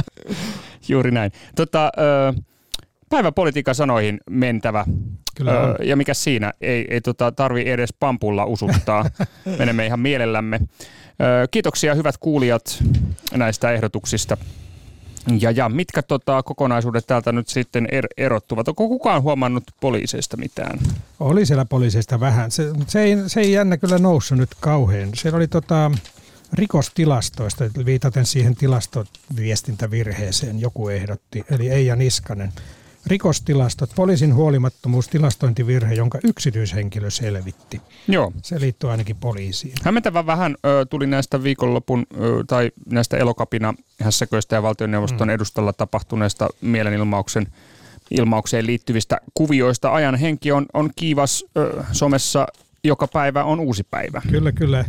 Juuri 0.88 1.10
näin. 1.10 1.32
Tota, 1.56 1.92
päiväpolitiikan 3.08 3.74
sanoihin 3.74 4.20
mentävä. 4.30 4.84
Kyllä 5.34 5.52
ja 5.82 5.96
mikä 5.96 6.14
siinä, 6.14 6.52
ei, 6.60 6.86
ei 6.90 7.00
tota, 7.00 7.32
tarvi 7.32 7.70
edes 7.70 7.92
pampulla 8.00 8.44
usuttaa. 8.44 9.04
Menemme 9.58 9.86
ihan 9.86 10.00
mielellämme. 10.00 10.60
Kiitoksia 11.50 11.94
hyvät 11.94 12.16
kuulijat 12.18 12.82
näistä 13.34 13.70
ehdotuksista. 13.72 14.36
Ja, 15.40 15.50
ja 15.50 15.68
mitkä 15.68 16.02
tota, 16.02 16.42
kokonaisuudet 16.42 17.06
täältä 17.06 17.32
nyt 17.32 17.48
sitten 17.48 17.88
er, 17.90 18.06
erottuvat? 18.16 18.68
Onko 18.68 18.88
kukaan 18.88 19.22
huomannut 19.22 19.64
poliiseista 19.80 20.36
mitään? 20.36 20.78
Oli 21.20 21.46
siellä 21.46 21.64
poliiseista 21.64 22.20
vähän. 22.20 22.50
Se, 22.50 22.72
se, 22.86 23.00
ei, 23.00 23.16
se 23.26 23.40
ei 23.40 23.52
jännä 23.52 23.76
kyllä 23.76 23.98
noussut 23.98 24.38
nyt 24.38 24.50
kauhean. 24.60 25.10
Siellä 25.14 25.36
oli 25.36 25.48
tota, 25.48 25.90
rikostilastoista, 26.52 27.64
viitaten 27.84 28.26
siihen 28.26 28.56
tilastoviestintävirheeseen 28.56 30.60
joku 30.60 30.88
ehdotti, 30.88 31.44
eli 31.50 31.70
Eija 31.70 31.96
Niskanen– 31.96 32.52
rikostilastot, 33.06 33.90
poliisin 33.96 34.34
huolimattomuus, 34.34 35.08
tilastointivirhe, 35.08 35.94
jonka 35.94 36.18
yksityishenkilö 36.24 37.10
selvitti. 37.10 37.80
Joo. 38.08 38.32
Se 38.42 38.60
liittyy 38.60 38.90
ainakin 38.90 39.16
poliisiin. 39.16 39.74
Hämmentävän 39.82 40.26
vähän 40.26 40.56
ö, 40.66 40.86
tuli 40.90 41.06
näistä 41.06 41.42
viikonlopun 41.42 42.06
ö, 42.14 42.44
tai 42.46 42.70
näistä 42.86 43.16
elokapina 43.16 43.74
hässäköistä 44.00 44.56
ja 44.56 44.62
valtioneuvoston 44.62 45.28
mm. 45.28 45.34
edustalla 45.34 45.72
tapahtuneesta 45.72 46.48
mielenilmauksen 46.60 47.46
ilmaukseen 48.10 48.66
liittyvistä 48.66 49.20
kuvioista. 49.34 49.94
Ajan 49.94 50.16
henki 50.16 50.52
on, 50.52 50.66
on 50.72 50.90
kiivas 50.96 51.44
ö, 51.56 51.84
somessa, 51.92 52.46
joka 52.84 53.08
päivä 53.08 53.44
on 53.44 53.60
uusi 53.60 53.82
päivä. 53.90 54.22
Kyllä, 54.30 54.52
kyllä. 54.52 54.84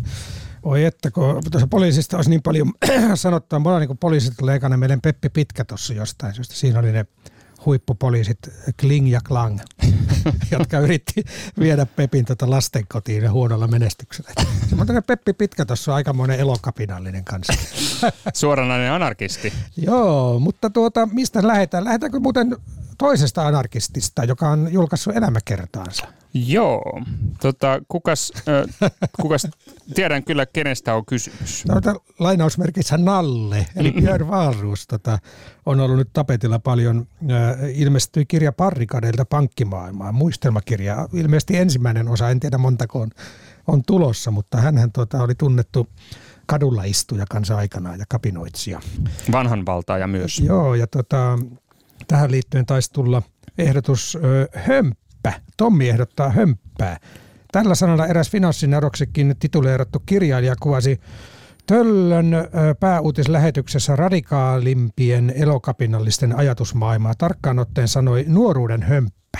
Oi 0.64 0.86
että, 0.86 1.12
kun 1.12 1.42
tuossa 1.52 1.68
poliisista 1.68 2.18
olisi 2.18 2.30
niin 2.30 2.42
paljon 2.42 2.72
sanottua. 3.16 3.60
Mulla 3.60 3.76
on 3.76 3.82
niin 3.82 3.98
poliisit 3.98 4.42
leikannut 4.42 4.80
meidän 4.80 5.02
Peppi 5.02 5.30
Pitkä 5.30 5.66
tuossa 5.66 5.94
jostain 5.94 6.34
syystä. 6.34 6.56
Siinä 6.56 6.80
oli 6.80 6.92
ne 6.92 7.06
huippupoliisit 7.66 8.40
Kling 8.80 9.12
ja 9.12 9.20
Klang, 9.28 9.60
jotka 10.52 10.80
yritti 10.80 11.24
viedä 11.60 11.86
Pepin 11.86 12.26
tota 12.26 12.50
lastenkotiin 12.50 13.24
ja 13.24 13.32
huonolla 13.32 13.68
menestyksellä. 13.68 14.32
Mutta 14.76 15.02
Peppi 15.02 15.34
Pitkä 15.34 15.66
tuossa 15.66 15.92
on 15.92 15.96
aikamoinen 15.96 16.40
elokapinallinen 16.40 17.24
kanssa. 17.24 17.54
Suoranainen 18.34 18.92
anarkisti. 18.92 19.54
Joo, 19.78 20.40
mutta 20.40 20.70
tuota, 20.70 21.06
mistä 21.12 21.48
lähdetään? 21.48 21.84
Lähdetäänkö 21.84 22.20
muuten 22.20 22.58
toisesta 23.02 23.48
anarkistista, 23.48 24.24
joka 24.24 24.50
on 24.50 24.74
julkaissut 24.74 25.16
elämäkertaansa? 25.16 26.08
Joo, 26.34 27.02
tota, 27.42 27.82
kukas, 27.88 28.34
äh, 28.36 28.92
kukas, 29.22 29.48
tiedän 29.96 30.24
kyllä 30.24 30.46
kenestä 30.46 30.96
on 30.96 31.06
kysymys. 31.06 31.66
No, 31.66 31.76
lainausmerkissä 32.20 32.98
Nalle, 32.98 33.66
eli 33.76 33.92
Björn 34.02 34.28
Wahlroos 34.28 34.88
tota, 34.88 35.20
on 35.66 35.80
ollut 35.80 35.98
nyt 35.98 36.10
tapetilla 36.14 36.60
paljon. 36.60 37.08
Äh, 37.22 37.70
ilmestyi 37.74 38.26
kirja 38.26 38.52
Parrikadeilta 38.52 39.26
pankkimaailmaan, 39.26 40.16
muistelmakirja. 40.16 41.08
Ilmeisesti 41.14 41.58
ensimmäinen 41.58 42.08
osa, 42.08 42.30
en 42.30 42.40
tiedä 42.40 42.58
montako 42.58 43.00
on, 43.00 43.10
on 43.68 43.84
tulossa, 43.88 44.32
mutta 44.32 44.58
hän 44.58 44.92
tota, 44.94 45.24
oli 45.24 45.36
tunnettu 45.36 45.88
kadulla 46.46 46.84
istuja 46.84 47.26
kanssa 47.30 47.58
aikanaan 47.58 48.00
ja 48.00 48.06
kapinoitsija. 48.10 48.82
Vanhan 49.32 49.66
valtaaja 49.66 50.08
myös. 50.08 50.40
Joo, 50.40 50.76
ja 50.76 50.88
tota, 50.88 51.40
tähän 52.12 52.32
liittyen 52.32 52.66
taisi 52.66 52.94
tulla 52.94 53.22
ehdotus 53.58 54.18
ö, 54.24 54.48
hömp 54.56 54.98
hömppä. 55.28 55.42
Tommi 55.58 55.90
ehdottaa 55.90 56.30
hömppää. 56.30 56.98
Tällä 57.52 57.76
sanalla 57.76 58.08
eräs 58.08 58.30
finanssineuroksikin 58.30 59.36
tituleerattu 59.40 60.00
kirjailija 60.06 60.56
kuvasi 60.62 61.00
Töllön 61.68 62.32
pääuutislähetyksessä 62.80 63.96
radikaalimpien 63.96 65.34
elokapinallisten 65.36 66.36
ajatusmaailmaa. 66.36 67.14
Tarkkaan 67.18 67.60
otteen 67.60 67.88
sanoi 67.88 68.26
nuoruuden 68.28 68.84
hömppä. 68.84 69.40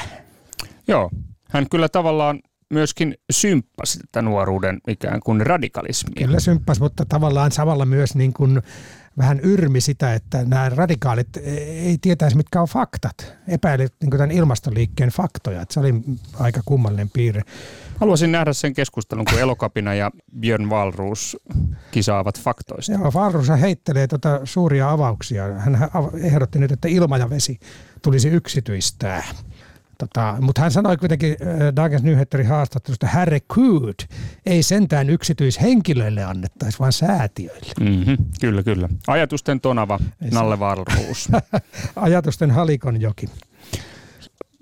Joo, 0.88 1.10
hän 1.50 1.70
kyllä 1.70 1.90
tavallaan 1.90 2.40
myöskin 2.74 3.16
symppasi 3.32 4.00
tätä 4.00 4.22
nuoruuden 4.22 4.80
ikään 4.88 5.20
kuin 5.20 5.46
radikalismia. 5.48 6.28
Kyllä 6.28 6.40
symppas, 6.40 6.80
mutta 6.80 7.06
tavallaan 7.06 7.52
samalla 7.52 7.86
myös 7.86 8.16
niin 8.16 8.34
kuin 8.34 8.62
vähän 9.22 9.40
yrmi 9.40 9.82
sitä, 9.82 10.14
että 10.14 10.44
nämä 10.46 10.70
radikaalit 10.70 11.38
ei 11.38 11.98
tietäisi, 12.02 12.38
mitkä 12.38 12.62
on 12.62 12.68
faktat. 12.68 13.34
Epäili 13.48 13.88
niin 14.02 14.12
tämän 14.12 14.32
ilmastoliikkeen 14.32 15.10
faktoja. 15.10 15.62
Että 15.62 15.74
se 15.74 15.80
oli 15.80 15.94
aika 16.40 16.62
kummallinen 16.66 17.10
piirre. 17.10 17.42
Haluaisin 18.00 18.32
nähdä 18.32 18.54
sen 18.54 18.74
keskustelun, 18.74 19.26
kun 19.26 19.40
Elokapina 19.40 19.94
ja 19.94 20.12
Björn 20.40 20.70
Valruus 20.70 21.38
kisaavat 21.92 22.40
faktoista. 22.40 22.92
Joo, 22.92 23.12
Valruus 23.14 23.50
heittelee 23.62 24.08
tuota 24.08 24.40
suuria 24.44 24.92
avauksia. 24.92 25.44
Hän 25.44 25.90
ehdotti 26.22 26.60
nyt, 26.60 26.72
että 26.72 26.88
ilma 26.88 27.18
ja 27.18 27.30
vesi 27.30 27.60
tulisi 28.02 28.30
yksityistää. 28.30 29.24
Tota, 30.02 30.38
mutta 30.42 30.62
hän 30.62 30.72
sanoi 30.72 30.98
kuitenkin 30.98 31.32
äh, 31.32 31.76
Dagens 31.76 32.04
Nyheterin 32.04 32.48
haastattelusta, 32.48 33.08
herregud, 33.08 33.94
ei 34.46 34.64
sentään 34.64 35.10
yksityishenkilöille 35.10 36.24
annettaisi, 36.24 36.80
vaan 36.80 36.94
säätiöille. 36.94 37.74
Mm-hmm, 37.80 38.18
kyllä, 38.42 38.64
kyllä. 38.64 38.90
Ajatusten 39.08 39.62
tonava, 39.62 40.00
ei 40.22 40.30
Nalle 40.30 40.60
Valruus. 40.60 41.30
Ajatusten 41.96 42.52
halikon 42.52 43.02
joki. 43.02 43.30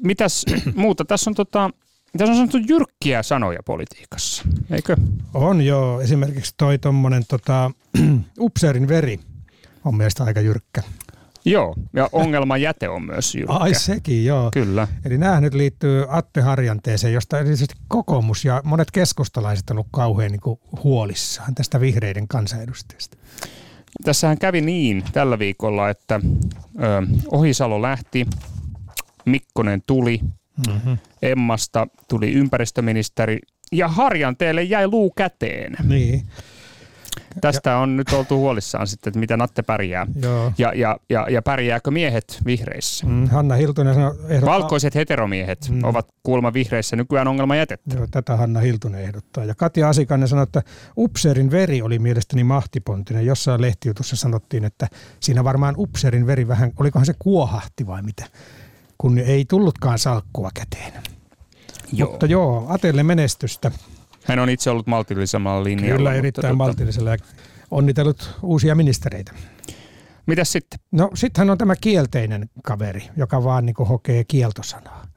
Mitäs 0.04 0.45
muuta? 0.75 1.06
Tässä 1.06 1.30
on 1.30 1.36
tota, 1.36 1.69
tässä 2.17 2.32
on 2.32 2.38
sanottu 2.38 2.58
jyrkkiä 2.58 3.23
sanoja 3.23 3.60
politiikassa, 3.65 4.43
eikö? 4.71 4.95
On 5.34 5.62
joo. 5.62 6.02
Esimerkiksi 6.02 6.54
toi 6.58 6.78
tommonen 6.78 7.23
tota, 7.28 7.71
upseerin 8.39 8.88
veri 8.88 9.19
on 9.86 9.95
mielestäni 9.95 10.28
aika 10.28 10.41
jyrkkä. 10.41 10.84
Joo, 11.45 11.75
ja 11.93 12.10
ongelmajäte 12.12 12.89
on 12.89 13.06
myös 13.06 13.36
jyrkkä. 13.36 13.54
Ai 13.54 13.73
sekin, 13.73 14.25
joo. 14.25 14.52
Kyllä. 14.54 14.88
Eli 15.06 15.17
nämä 15.17 15.41
nyt 15.41 15.54
liittyy 15.54 16.06
Atte 16.10 16.41
Harjanteeseen, 16.41 17.13
josta 17.13 17.39
erityisesti 17.39 17.75
kokoomus 17.88 18.45
ja 18.45 18.62
monet 18.65 18.91
keskustalaiset 18.91 19.69
on 19.69 19.78
ollut 19.78 19.88
kauhean 19.91 20.32
niin 20.32 20.58
huolissaan 20.84 21.56
tästä 21.56 21.80
vihreiden 21.80 22.28
kansanedustajasta. 22.28 23.17
Tässähän 24.04 24.38
kävi 24.38 24.62
niin 24.62 25.04
tällä 25.13 25.39
viikolla, 25.39 25.89
että 25.89 26.19
ö, 26.80 27.08
Ohisalo 27.32 27.82
lähti, 27.82 28.28
Mikkonen 29.25 29.82
tuli, 29.88 30.19
mm-hmm. 30.67 30.97
Emmasta 31.21 31.88
tuli 32.08 32.34
ympäristöministeri 32.34 33.39
ja 33.71 33.88
Harjanteelle 33.88 34.63
jäi 34.63 34.88
luu 34.88 35.12
käteen. 35.12 35.75
Niin. 35.84 36.28
Tästä 37.41 37.77
on 37.77 37.97
nyt 37.97 38.13
oltu 38.13 38.38
huolissaan 38.38 38.88
sitten, 38.88 39.12
että 39.12 39.19
miten 39.19 39.41
Atte 39.41 39.62
pärjää. 39.62 40.08
Joo. 40.21 40.51
Ja, 40.58 40.73
ja, 40.73 40.97
ja, 41.10 41.27
ja 41.29 41.41
pärjääkö 41.41 41.91
miehet 41.91 42.39
vihreissä? 42.45 43.05
Mm, 43.08 43.27
Hanna 43.27 43.55
Hiltunen 43.55 43.93
sanoi... 43.93 44.15
Ehdottaa... 44.27 44.53
Valkoiset 44.53 44.95
heteromiehet 44.95 45.69
mm. 45.69 45.84
ovat 45.84 46.08
kuulma 46.23 46.53
vihreissä 46.53 46.95
nykyään 46.95 47.27
ongelma 47.27 47.55
jätetty. 47.55 47.95
Joo, 47.95 48.08
tätä 48.12 48.38
Hanna 48.38 48.60
Hiltunen 48.60 49.01
ehdottaa. 49.01 49.45
Ja 49.45 49.55
Katja 49.55 49.89
Asikainen 49.89 50.27
sanoi, 50.27 50.43
että 50.43 50.62
Upserin 50.97 51.51
veri 51.51 51.82
oli 51.82 51.99
mielestäni 51.99 52.43
mahtipontinen. 52.43 53.25
Jossain 53.25 53.62
lehtijutussa 53.62 54.15
sanottiin, 54.15 54.65
että 54.65 54.88
siinä 55.19 55.43
varmaan 55.43 55.75
Upserin 55.77 56.27
veri 56.27 56.47
vähän, 56.47 56.71
olikohan 56.79 57.05
se 57.05 57.13
kuohahti 57.19 57.88
vai 57.88 58.01
mitä, 58.01 58.25
kun 58.97 59.17
ei 59.17 59.45
tullutkaan 59.45 59.99
salkkua 59.99 60.49
käteen. 60.53 60.93
Joo. 61.93 62.12
Mutta 62.12 62.25
joo, 62.25 62.65
Atelle 62.69 63.03
menestystä. 63.03 63.71
Hän 64.30 64.39
on 64.39 64.50
itse 64.50 64.70
ollut 64.70 64.88
maltillisemmalla 64.88 65.63
linjalla. 65.63 65.98
Kyllä, 65.98 66.13
erittäin 66.13 66.56
mutta, 66.56 66.65
maltillisella 66.65 67.10
ja 67.10 67.18
onnitellut 67.72 68.36
uusia 68.42 68.76
ministereitä. 68.76 69.32
Mitäs 70.26 70.52
sitten? 70.52 70.80
No 70.92 71.10
sittenhän 71.13 71.50
on 71.50 71.58
tämä 71.58 71.76
kielteinen 71.76 72.50
kaveri, 72.63 73.10
joka 73.18 73.44
vaan 73.44 73.65
niin 73.65 73.76
hokee 73.89 74.24
kieltosanaa. 74.24 75.08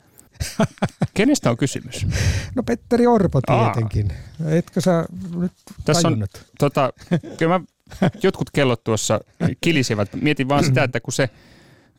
Kenestä 1.14 1.50
on 1.50 1.56
kysymys? 1.56 2.06
No 2.54 2.62
Petteri 2.62 3.06
Orpo 3.06 3.40
tietenkin. 3.40 4.12
Aa. 4.44 4.50
Etkö 4.50 4.80
sä 4.80 5.04
nyt 5.36 5.52
Tässä 5.84 6.02
tajunnut? 6.02 6.30
on, 6.34 6.42
tota, 6.58 6.92
kyllä 7.38 7.58
mä, 7.58 7.64
jotkut 8.22 8.50
kellot 8.50 8.84
tuossa 8.84 9.20
kilisivät. 9.60 10.08
Mietin 10.22 10.48
vaan 10.48 10.64
sitä, 10.64 10.84
että 10.84 11.00
kun 11.00 11.12
se 11.12 11.30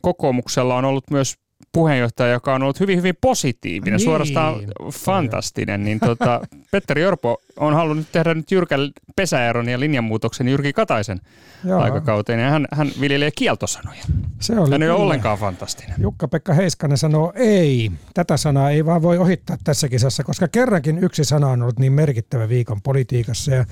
kokoomuksella 0.00 0.76
on 0.76 0.84
ollut 0.84 1.10
myös 1.10 1.34
puheenjohtaja, 1.74 2.32
joka 2.32 2.54
on 2.54 2.62
ollut 2.62 2.80
hyvin, 2.80 2.98
hyvin 2.98 3.14
positiivinen, 3.20 3.96
niin. 3.96 4.04
suorastaan 4.04 4.54
fantastinen, 4.92 5.84
niin 5.84 6.00
tota, 6.00 6.40
Petteri 6.72 7.06
Orpo 7.06 7.42
on 7.56 7.74
halunnut 7.74 8.06
tehdä 8.12 8.34
nyt 8.34 8.50
jyrkän 8.50 8.80
pesäeron 9.16 9.68
ja 9.68 9.80
linjanmuutoksen 9.80 10.48
Jyrki 10.48 10.72
Kataisen 10.72 11.20
Joo. 11.64 11.80
aikakauteen, 11.80 12.40
ja 12.40 12.50
hän, 12.50 12.66
hän 12.72 12.90
viljelee 13.00 13.30
kieltosanoja. 13.30 14.02
Se 14.40 14.58
oli 14.58 14.70
hän 14.70 14.82
ei 14.82 14.90
ole 14.90 15.00
ollenkaan 15.00 15.38
fantastinen. 15.38 15.94
Jukka-Pekka 15.98 16.52
Heiskanen 16.52 16.98
sanoo 16.98 17.32
ei. 17.36 17.90
Tätä 18.14 18.36
sanaa 18.36 18.70
ei 18.70 18.86
vaan 18.86 19.02
voi 19.02 19.18
ohittaa 19.18 19.56
tässä 19.64 19.88
kisassa, 19.88 20.24
koska 20.24 20.48
kerrankin 20.48 20.98
yksi 20.98 21.24
sana 21.24 21.48
on 21.48 21.62
ollut 21.62 21.78
niin 21.78 21.92
merkittävä 21.92 22.48
viikon 22.48 22.82
politiikassa, 22.82 23.54
ja 23.54 23.64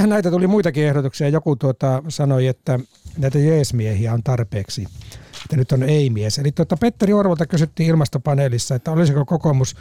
näitä 0.06 0.30
tuli 0.30 0.46
muitakin 0.46 0.84
ehdotuksia. 0.84 1.28
Joku 1.28 1.56
tuota 1.56 2.02
sanoi, 2.08 2.46
että 2.46 2.78
näitä 3.18 3.38
jeesmiehiä 3.38 4.12
on 4.12 4.22
tarpeeksi 4.22 4.86
että 5.44 5.56
nyt 5.56 5.72
on 5.72 5.82
ei-mies. 5.82 6.38
Eli 6.38 6.52
tuota 6.52 6.76
Petteri 6.76 7.12
Orvolta 7.12 7.46
kysyttiin 7.46 7.88
ilmastopaneelissa, 7.88 8.74
että 8.74 8.90
olisiko 8.90 9.24
kokoomus 9.24 9.76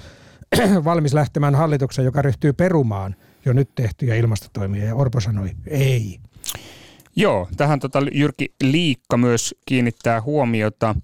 valmis 0.83 1.13
lähtemään 1.13 1.55
hallituksen, 1.55 2.05
joka 2.05 2.21
ryhtyy 2.21 2.53
perumaan 2.53 3.15
jo 3.45 3.53
nyt 3.53 3.69
tehtyjä 3.75 4.15
ilmastotoimia, 4.15 4.85
ja 4.85 4.95
Orpo 4.95 5.19
sanoi 5.19 5.51
ei. 5.67 6.19
Joo, 7.15 7.47
tähän 7.57 7.79
tota 7.79 7.99
Jyrki 8.11 8.53
Liikka 8.63 9.17
myös 9.17 9.55
kiinnittää 9.65 10.21
huomiota, 10.21 10.95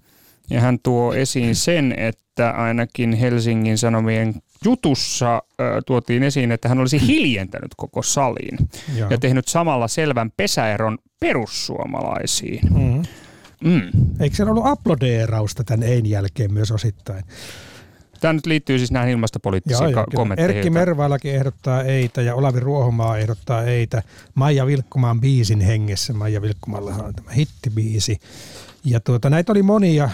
ja 0.50 0.60
hän 0.60 0.78
tuo 0.82 1.14
esiin 1.14 1.56
sen, 1.56 1.94
että 1.98 2.50
ainakin 2.50 3.12
Helsingin 3.12 3.78
Sanomien 3.78 4.34
jutussa 4.64 5.42
tuotiin 5.86 6.22
esiin, 6.22 6.52
että 6.52 6.68
hän 6.68 6.78
olisi 6.78 7.06
hiljentänyt 7.06 7.70
koko 7.76 8.02
saliin 8.02 8.58
Joo. 8.96 9.10
ja 9.10 9.18
tehnyt 9.18 9.48
samalla 9.48 9.88
selvän 9.88 10.30
pesäeron 10.36 10.98
perussuomalaisiin. 11.20 12.60
Mm-hmm. 12.70 13.02
Mm. 13.64 13.90
Eikö 14.20 14.36
siellä 14.36 14.50
ollut 14.50 14.66
aplodeerausta 14.66 15.64
tämän 15.64 15.88
ein 15.88 16.06
jälkeen 16.06 16.52
myös 16.52 16.70
osittain? 16.70 17.24
Tämä 18.20 18.32
nyt 18.32 18.46
liittyy 18.46 18.78
siis 18.78 18.90
näihin 18.90 19.12
ilmastopoliittisiin 19.12 19.90
joo, 19.90 20.04
kommentteihin. 20.14 20.56
Erkki 20.56 20.70
Mervailakin 20.70 21.34
ehdottaa 21.34 21.82
eitä 21.82 22.22
ja 22.22 22.34
Olavi 22.34 22.60
Ruohomaa 22.60 23.18
ehdottaa 23.18 23.62
eitä. 23.62 24.02
Maija 24.34 24.66
Vilkkumaan 24.66 25.20
biisin 25.20 25.60
hengessä. 25.60 26.12
Maija 26.12 26.42
Vilkkumallahan 26.42 27.04
on 27.04 27.14
tämä 27.14 27.30
hittibiisi. 27.32 28.18
Ja 28.84 29.00
tuota, 29.00 29.30
näitä 29.30 29.52
oli 29.52 29.62
monia. 29.62 30.10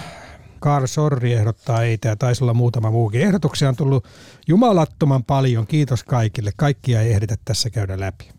Karl 0.60 0.86
Sorri 0.86 1.32
ehdottaa 1.32 1.82
eitä 1.82 2.08
ja 2.08 2.16
taisi 2.16 2.44
olla 2.44 2.54
muutama 2.54 2.90
muukin. 2.90 3.20
Ehdotuksia 3.20 3.68
on 3.68 3.76
tullut 3.76 4.06
jumalattoman 4.48 5.24
paljon. 5.24 5.66
Kiitos 5.66 6.04
kaikille. 6.04 6.52
Kaikkia 6.56 7.00
ei 7.00 7.12
ehditä 7.12 7.36
tässä 7.44 7.70
käydä 7.70 8.00
läpi. 8.00 8.30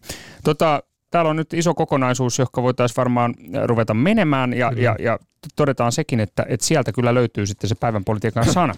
Tota, 0.44 0.84
täällä 1.14 1.30
on 1.30 1.36
nyt 1.36 1.54
iso 1.54 1.74
kokonaisuus, 1.74 2.40
joka 2.40 2.64
voitaisiin 2.64 2.98
varmaan 2.98 3.34
ruveta 3.66 3.94
menemään 3.94 4.54
ja, 4.54 4.72
ja, 4.76 4.96
ja 5.00 5.20
todetaan 5.56 5.92
sekin, 5.92 6.20
että, 6.20 6.46
että 6.50 6.66
sieltä 6.66 6.92
kyllä 6.92 7.14
löytyy 7.14 7.46
sitten 7.46 7.68
se 7.70 7.76
päivän 7.76 8.04
politiikan 8.04 8.46
sana. 8.54 8.74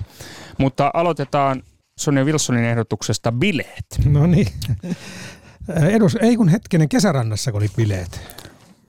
Mutta 0.57 0.91
aloitetaan 0.93 1.63
Sonja 1.99 2.25
Wilsonin 2.25 2.63
ehdotuksesta 2.63 3.31
bileet. 3.31 3.85
No 4.05 4.27
niin. 4.27 4.47
Edus, 5.89 6.17
ei 6.21 6.35
kun 6.35 6.49
hetkinen 6.49 6.89
kesärannassa 6.89 7.51
kun 7.51 7.61
oli 7.61 7.69
bileet. 7.75 8.21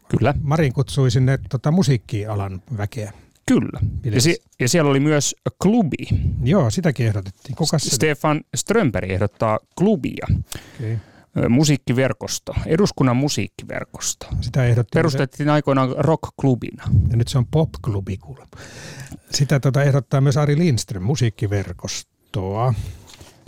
Kyllä. 0.09 0.35
Marin 0.43 0.73
kutsui 0.73 1.11
sinne 1.11 1.39
tota, 1.49 1.71
musiikkialan 1.71 2.63
väkeä. 2.77 3.13
Kyllä. 3.49 3.81
Ja, 4.05 4.21
si- 4.21 4.43
ja 4.61 4.69
siellä 4.69 4.91
oli 4.91 5.01
myös 5.01 5.37
klubi. 5.63 6.09
Joo, 6.45 6.71
sitäkin 6.71 7.07
ehdotettiin. 7.07 7.57
Kuka 7.57 7.79
Stefan 7.79 8.41
Strömberg 8.57 9.11
ehdottaa 9.11 9.59
klubia. 9.79 10.27
Okay 10.81 10.97
musiikkiverkosto, 11.49 12.55
eduskunnan 12.67 13.17
musiikkiverkosto. 13.17 14.27
Sitä 14.41 14.65
ehdottiin 14.65 14.99
Perustettiin 14.99 15.47
se... 15.47 15.51
aikoinaan 15.51 15.95
rockklubina. 15.99 16.85
Ja 17.11 17.17
nyt 17.17 17.29
se 17.29 17.39
on 17.39 17.47
popklubi 17.47 18.17
kuulemma. 18.17 18.57
Sitä 19.31 19.61
tota 19.61 19.83
ehdottaa 19.83 20.21
myös 20.21 20.37
Ari 20.37 20.59
Lindström, 20.59 21.03
musiikkiverkostoa. 21.03 22.75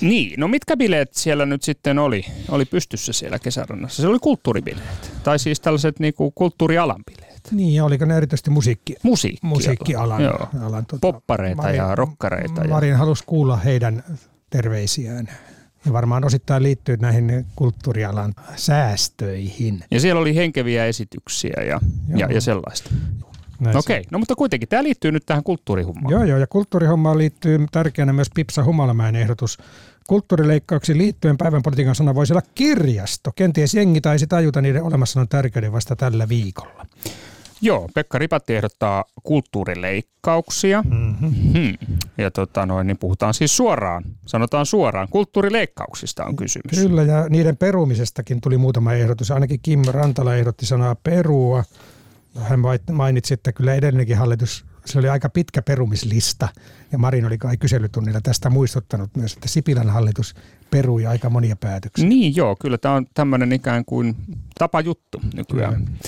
Niin, 0.01 0.41
no 0.41 0.49
mitkä 0.49 0.77
bileet 0.77 1.15
siellä 1.15 1.47
nyt 1.47 1.63
sitten 1.63 1.99
oli, 1.99 2.25
oli 2.49 2.65
pystyssä 2.65 3.13
siellä 3.13 3.39
kesärannassa? 3.39 4.03
Se 4.03 4.09
oli 4.09 4.19
kulttuuribileet, 4.19 5.13
tai 5.25 5.39
siis 5.39 5.61
tällaiset 5.61 5.99
niinku 6.01 6.31
kulttuurialan 6.31 7.05
bileet. 7.07 7.41
Niin, 7.51 7.75
ja 7.75 7.85
oliko 7.85 8.05
ne 8.05 8.17
erityisesti 8.17 8.51
musiikki, 8.51 8.97
musiikki 9.03 9.47
musiikkialan? 9.47 10.23
Joo. 10.23 10.49
Alan, 10.63 10.87
tuota, 10.87 11.01
Poppareita 11.01 11.63
Marin, 11.63 11.77
ja 11.77 11.95
rokkareita. 11.95 12.69
Marin 12.69 12.91
ja... 12.91 12.97
halusi 12.97 13.25
kuulla 13.27 13.57
heidän 13.57 14.05
terveisiään 14.51 15.29
ja 15.87 15.93
varmaan 15.93 16.25
osittain 16.25 16.63
liittyy 16.63 16.97
näihin 16.97 17.47
kulttuurialan 17.57 18.35
säästöihin. 18.57 19.85
Ja 19.91 20.01
siellä 20.01 20.21
oli 20.21 20.35
henkeviä 20.35 20.87
esityksiä 20.87 21.63
ja, 21.69 21.81
ja, 22.17 22.27
ja 22.33 22.41
sellaista. 22.41 22.91
Okei, 23.75 24.05
no 24.11 24.19
mutta 24.19 24.35
kuitenkin 24.35 24.69
tämä 24.69 24.83
liittyy 24.83 25.13
nyt 25.13 25.27
tähän 25.27 25.45
kulttuurihommaan. 25.45 26.13
Joo, 26.13 26.25
joo, 26.25 26.39
ja 26.39 26.47
kulttuurihommaan 26.47 27.19
liittyy 27.19 27.67
tärkeänä 27.73 28.13
myös 28.13 28.31
Pipsa 28.35 28.65
Humalamäen 28.65 29.17
ehdotus. 29.17 29.59
Kulttuurileikkauksiin 30.09 30.99
liittyen 30.99 31.39
päivän 31.39 31.63
politiikan 31.63 31.95
sana 31.95 32.15
voisi 32.15 32.33
olla 32.33 32.43
kirjasto. 32.55 33.33
Kenties 33.37 33.75
jengi 33.75 34.01
taisi 34.01 34.27
tajuta 34.27 34.61
niiden 34.61 34.83
olemassaolon 34.83 35.29
tärkeyden 35.29 35.73
vasta 35.73 35.97
tällä 35.97 36.29
viikolla. 36.29 36.87
Joo, 37.61 37.89
Pekka 37.95 38.19
Ripatti 38.19 38.57
ehdottaa 38.57 39.05
kulttuurileikkauksia. 39.23 40.85
Mm-hmm. 40.91 41.53
Hmm. 41.53 41.97
Ja 42.19 42.31
tota 42.31 42.67
noin, 42.67 42.87
niin 42.87 42.99
puhutaan 42.99 43.35
siis 43.35 43.57
suoraan, 43.57 44.05
sanotaan 44.27 44.67
suoraan, 44.67 45.09
kulttuurileikkauksista 45.11 46.25
on 46.25 46.37
kysymys. 46.37 46.79
Kyllä, 46.79 47.03
ja 47.03 47.29
niiden 47.29 47.57
perumisestakin 47.57 48.41
tuli 48.41 48.59
muutama 48.59 48.93
ehdotus. 48.93 49.31
Ainakin 49.31 49.61
Kim 49.63 49.83
Rantala 49.91 50.35
ehdotti 50.35 50.67
sanaa 50.67 50.95
perua. 50.95 51.65
Hän 52.35 52.61
mainitsi, 52.93 53.35
että 53.35 53.53
kyllä 53.53 53.75
edellinenkin 53.75 54.17
hallitus, 54.17 54.65
se 54.85 54.99
oli 54.99 55.09
aika 55.09 55.29
pitkä 55.29 55.63
perumislista. 55.63 56.49
Ja 56.93 56.99
Marin 56.99 57.25
oli 57.25 57.39
kai 57.39 57.57
kyselytunnilla 57.57 58.21
tästä 58.21 58.51
muistuttanut 58.51 59.11
myös, 59.17 59.33
että 59.33 59.49
Sipilän 59.49 59.91
hallitus 59.91 60.35
perui 60.71 61.07
aika 61.07 61.31
monia 61.31 61.57
päätöksiä. 61.57 62.09
Niin 62.09 62.37
joo, 62.37 62.57
kyllä 62.61 62.79
tämä 62.79 62.95
on 62.95 63.07
tämmöinen 63.15 63.53
ikään 63.53 63.85
kuin 63.85 64.17
tapajuttu 64.59 65.21
nykyään. 65.35 65.75
Kyllä. 65.75 65.99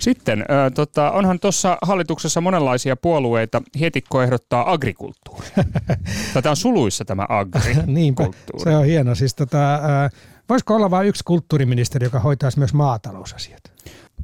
Sitten, 0.00 0.40
äh, 0.40 0.46
tota, 0.74 1.10
onhan 1.10 1.40
tuossa 1.40 1.78
hallituksessa 1.82 2.40
monenlaisia 2.40 2.96
puolueita. 2.96 3.62
Hietikko 3.78 4.22
ehdottaa 4.22 4.72
agrikulttuuri. 4.72 5.46
Tätä 6.34 6.50
on 6.50 6.56
suluissa 6.56 7.04
tämä 7.04 7.26
agrikulttuuri. 7.28 8.64
se 8.64 8.76
on 8.76 8.84
hieno. 8.84 9.14
Siis 9.14 9.34
tota, 9.34 9.74
äh, 9.74 10.10
voisiko 10.48 10.74
olla 10.74 10.90
vain 10.90 11.08
yksi 11.08 11.24
kulttuuriministeri, 11.24 12.06
joka 12.06 12.20
hoitaisi 12.20 12.58
myös 12.58 12.74
maatalousasiat? 12.74 13.62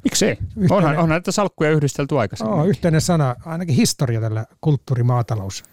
Miksei? 0.04 0.30
Yhteinen, 0.30 0.72
onhan, 0.72 0.92
onhan 0.92 1.08
näitä 1.08 1.32
salkkuja 1.32 1.70
yhdistelty 1.70 2.18
aikaisemmin. 2.18 2.54
Oh, 2.54 2.66
yhteinen 2.66 3.00
sana, 3.00 3.36
ainakin 3.44 3.74
historia 3.74 4.20
tällä 4.20 4.46
kulttuurimaatalous 4.60 5.64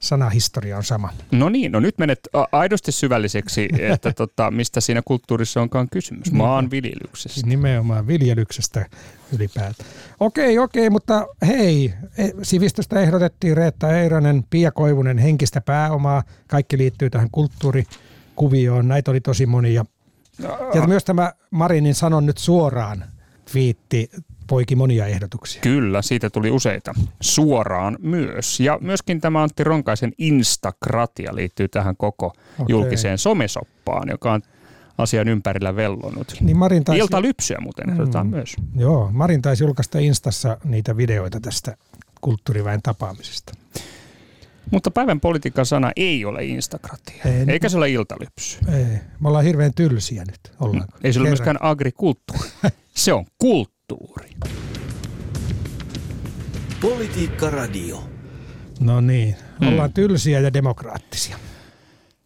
sanahistoria 0.00 0.76
on 0.76 0.84
sama. 0.84 1.12
No 1.30 1.48
niin, 1.48 1.72
no 1.72 1.80
nyt 1.80 1.98
menet 1.98 2.20
aidosti 2.52 2.92
syvälliseksi, 2.92 3.68
että 3.78 4.12
tota, 4.16 4.50
mistä 4.50 4.80
siinä 4.80 5.02
kulttuurissa 5.04 5.60
onkaan 5.60 5.88
kysymys. 5.90 6.26
Niin. 6.26 6.36
Maanviljelyksestä. 6.36 7.46
Nimenomaan 7.46 8.06
viljelyksestä 8.06 8.86
ylipäätään. 9.32 9.90
Okei, 10.20 10.58
okei, 10.58 10.90
mutta 10.90 11.26
hei, 11.46 11.94
e, 12.18 12.28
sivistystä 12.42 13.00
ehdotettiin 13.00 13.56
Reetta 13.56 13.98
Eiranen, 13.98 14.44
Pia 14.50 14.70
Koivunen, 14.72 15.18
henkistä 15.18 15.60
pääomaa. 15.60 16.22
Kaikki 16.48 16.78
liittyy 16.78 17.10
tähän 17.10 17.28
kulttuurikuvioon. 17.32 18.88
Näitä 18.88 19.10
oli 19.10 19.20
tosi 19.20 19.46
monia. 19.46 19.84
Ja 20.74 20.86
myös 20.86 21.04
tämä 21.04 21.32
Marinin 21.50 21.94
sanon 21.94 22.26
nyt 22.26 22.38
suoraan 22.38 23.04
viitti 23.54 24.10
poiki 24.48 24.76
monia 24.76 25.06
ehdotuksia. 25.06 25.60
Kyllä, 25.60 26.02
siitä 26.02 26.30
tuli 26.30 26.50
useita. 26.50 26.94
Suoraan 27.20 27.98
myös. 28.02 28.60
Ja 28.60 28.78
myöskin 28.80 29.20
tämä 29.20 29.42
Antti 29.42 29.64
Ronkaisen 29.64 30.12
Instakratia 30.18 31.34
liittyy 31.34 31.68
tähän 31.68 31.96
koko 31.96 32.26
okay. 32.26 32.66
julkiseen 32.68 33.18
somesoppaan, 33.18 34.08
joka 34.08 34.32
on 34.32 34.42
asian 34.98 35.28
ympärillä 35.28 35.76
vellonut. 35.76 36.34
Niin 36.40 36.56
Marin 36.56 36.84
taisi... 36.84 37.00
Iltalypsyä 37.00 37.58
muuten 37.60 37.90
ehdotetaan 37.90 38.26
mm, 38.26 38.30
myös. 38.30 38.56
Joo, 38.76 39.08
Marin 39.12 39.42
taisi 39.42 39.64
julkaista 39.64 39.98
Instassa 39.98 40.58
niitä 40.64 40.96
videoita 40.96 41.40
tästä 41.40 41.76
kulttuuriväen 42.20 42.82
tapaamisesta. 42.82 43.52
Mutta 44.70 44.90
päivän 44.90 45.20
politiikan 45.20 45.66
sana 45.66 45.92
ei 45.96 46.24
ole 46.24 46.44
instakratia, 46.44 47.22
ei, 47.24 47.44
eikä 47.48 47.68
se 47.68 47.76
ole 47.76 47.90
iltalypsy. 47.90 48.58
Ei, 48.72 48.84
me 49.20 49.28
ollaan 49.28 49.44
hirveän 49.44 49.74
tylsiä 49.74 50.24
nyt, 50.24 50.40
ollaanko? 50.60 50.98
Ei 51.04 51.12
se 51.12 51.20
ole 51.20 51.28
myöskään 51.28 51.56
agrikulttuuri. 51.60 52.48
se 52.94 53.12
on 53.12 53.24
kulttuuri. 53.38 53.77
Politiikka 56.80 57.50
Radio. 57.50 58.04
No 58.80 59.00
niin, 59.00 59.36
ollaan 59.68 59.90
mm. 59.90 59.94
tylsiä 59.94 60.40
ja 60.40 60.52
demokraattisia. 60.52 61.36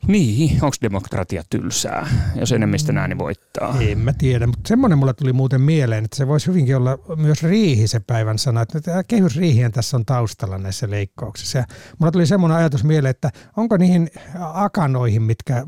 Niin, 0.07 0.53
onko 0.65 0.77
demokratia 0.83 1.43
tylsää, 1.51 2.07
jos 2.35 2.53
enemmistön 2.53 2.99
ääni 2.99 3.19
voittaa? 3.19 3.77
En 3.81 3.99
mä 3.99 4.13
tiedä, 4.13 4.47
mutta 4.47 4.69
semmoinen 4.69 4.99
mulle 4.99 5.15
tuli 5.15 5.33
muuten 5.33 5.61
mieleen, 5.61 6.05
että 6.05 6.17
se 6.17 6.29
voisi 6.29 6.47
hyvinkin 6.47 6.77
olla 6.77 6.99
myös 7.17 7.43
riihi 7.43 7.87
se 7.87 8.01
päivän 8.01 8.39
sana. 8.39 8.63
Että 8.63 8.81
tämä 8.81 9.03
kehysriihien 9.05 9.73
tässä 9.73 9.97
on 9.97 10.05
taustalla 10.05 10.59
näissä 10.59 10.91
leikkauksissa. 10.91 11.59
Ja 11.59 11.65
mulla 11.99 12.13
tuli 12.13 12.27
semmoinen 12.27 12.59
ajatus 12.59 12.85
mieleen, 12.85 13.11
että 13.11 13.31
onko 13.57 13.77
niihin 13.77 14.11
akanoihin, 14.41 15.23
mitkä 15.23 15.67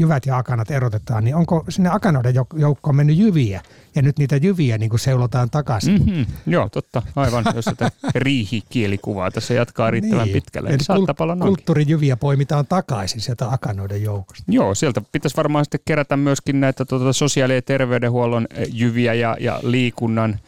jyvät 0.00 0.26
ja 0.26 0.36
akanat 0.38 0.70
erotetaan, 0.70 1.24
niin 1.24 1.36
onko 1.36 1.64
sinne 1.68 1.90
akanoiden 1.92 2.34
joukkoon 2.56 2.96
mennyt 2.96 3.16
jyviä? 3.16 3.62
Ja 3.96 4.02
nyt 4.02 4.18
niitä 4.18 4.36
jyviä 4.36 4.78
niin 4.78 4.90
kuin 4.90 5.00
seulotaan 5.00 5.50
takaisin. 5.50 6.02
Mm-hmm. 6.02 6.26
Joo, 6.46 6.68
totta. 6.68 7.02
Aivan, 7.16 7.44
jos 7.54 7.64
sitä 7.64 7.90
riihikielikuvaa 8.14 9.30
tässä 9.30 9.54
jatkaa 9.54 9.90
riittävän 9.90 10.24
niin. 10.24 10.32
pitkälle. 10.32 10.68
Niin 10.68 10.80
saattaa 10.80 11.14
kult- 11.34 11.42
kulttuurijyviä 11.42 12.16
poimitaan 12.16 12.66
takaisin 12.66 13.20
sieltä 13.20 13.52
akanoiden 13.52 14.02
joukosta. 14.02 14.44
Joo, 14.48 14.74
sieltä 14.74 15.02
pitäisi 15.12 15.36
varmaan 15.36 15.64
sitten 15.64 15.80
kerätä 15.84 16.16
myöskin 16.16 16.60
näitä 16.60 16.84
tuota, 16.84 17.12
sosiaali- 17.12 17.54
ja 17.54 17.62
terveydenhuollon 17.62 18.46
eh, 18.54 18.68
jyviä 18.72 19.14
ja, 19.14 19.36
ja 19.40 19.60
liikunnan 19.62 20.38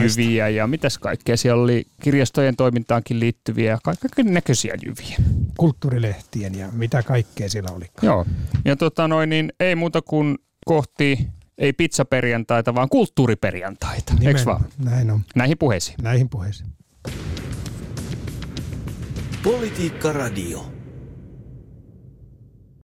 jyviä 0.00 0.48
ja 0.48 0.66
mitäs 0.66 0.98
kaikkea. 0.98 1.36
Siellä 1.36 1.62
oli 1.62 1.86
kirjastojen 2.02 2.56
toimintaankin 2.56 3.20
liittyviä 3.20 3.78
kaiken 3.82 4.34
näköisiä 4.34 4.74
jyviä. 4.86 5.16
Kulttuurilehtien 5.56 6.58
ja 6.58 6.68
mitä 6.72 7.02
kaikkea 7.02 7.48
siellä 7.48 7.70
oli. 7.76 7.84
Joo, 8.02 8.26
ja 8.64 8.76
tota 8.76 9.08
noin, 9.08 9.30
niin 9.30 9.52
ei 9.60 9.74
muuta 9.74 10.02
kuin 10.02 10.38
kohti 10.66 11.28
ei 11.60 11.72
pizzaperjantaita, 11.72 12.74
vaan 12.74 12.88
kulttuuriperjantaita. 12.88 14.12
Eikö 14.22 14.40
vaan? 14.46 14.64
Näin 14.84 15.10
on. 15.10 15.20
Näihin 15.34 15.58
puheisiin. 15.58 15.96
Näihin 16.02 16.28
puheisiin. 16.28 16.70
Politiikka 19.42 20.12
Radio. 20.12 20.79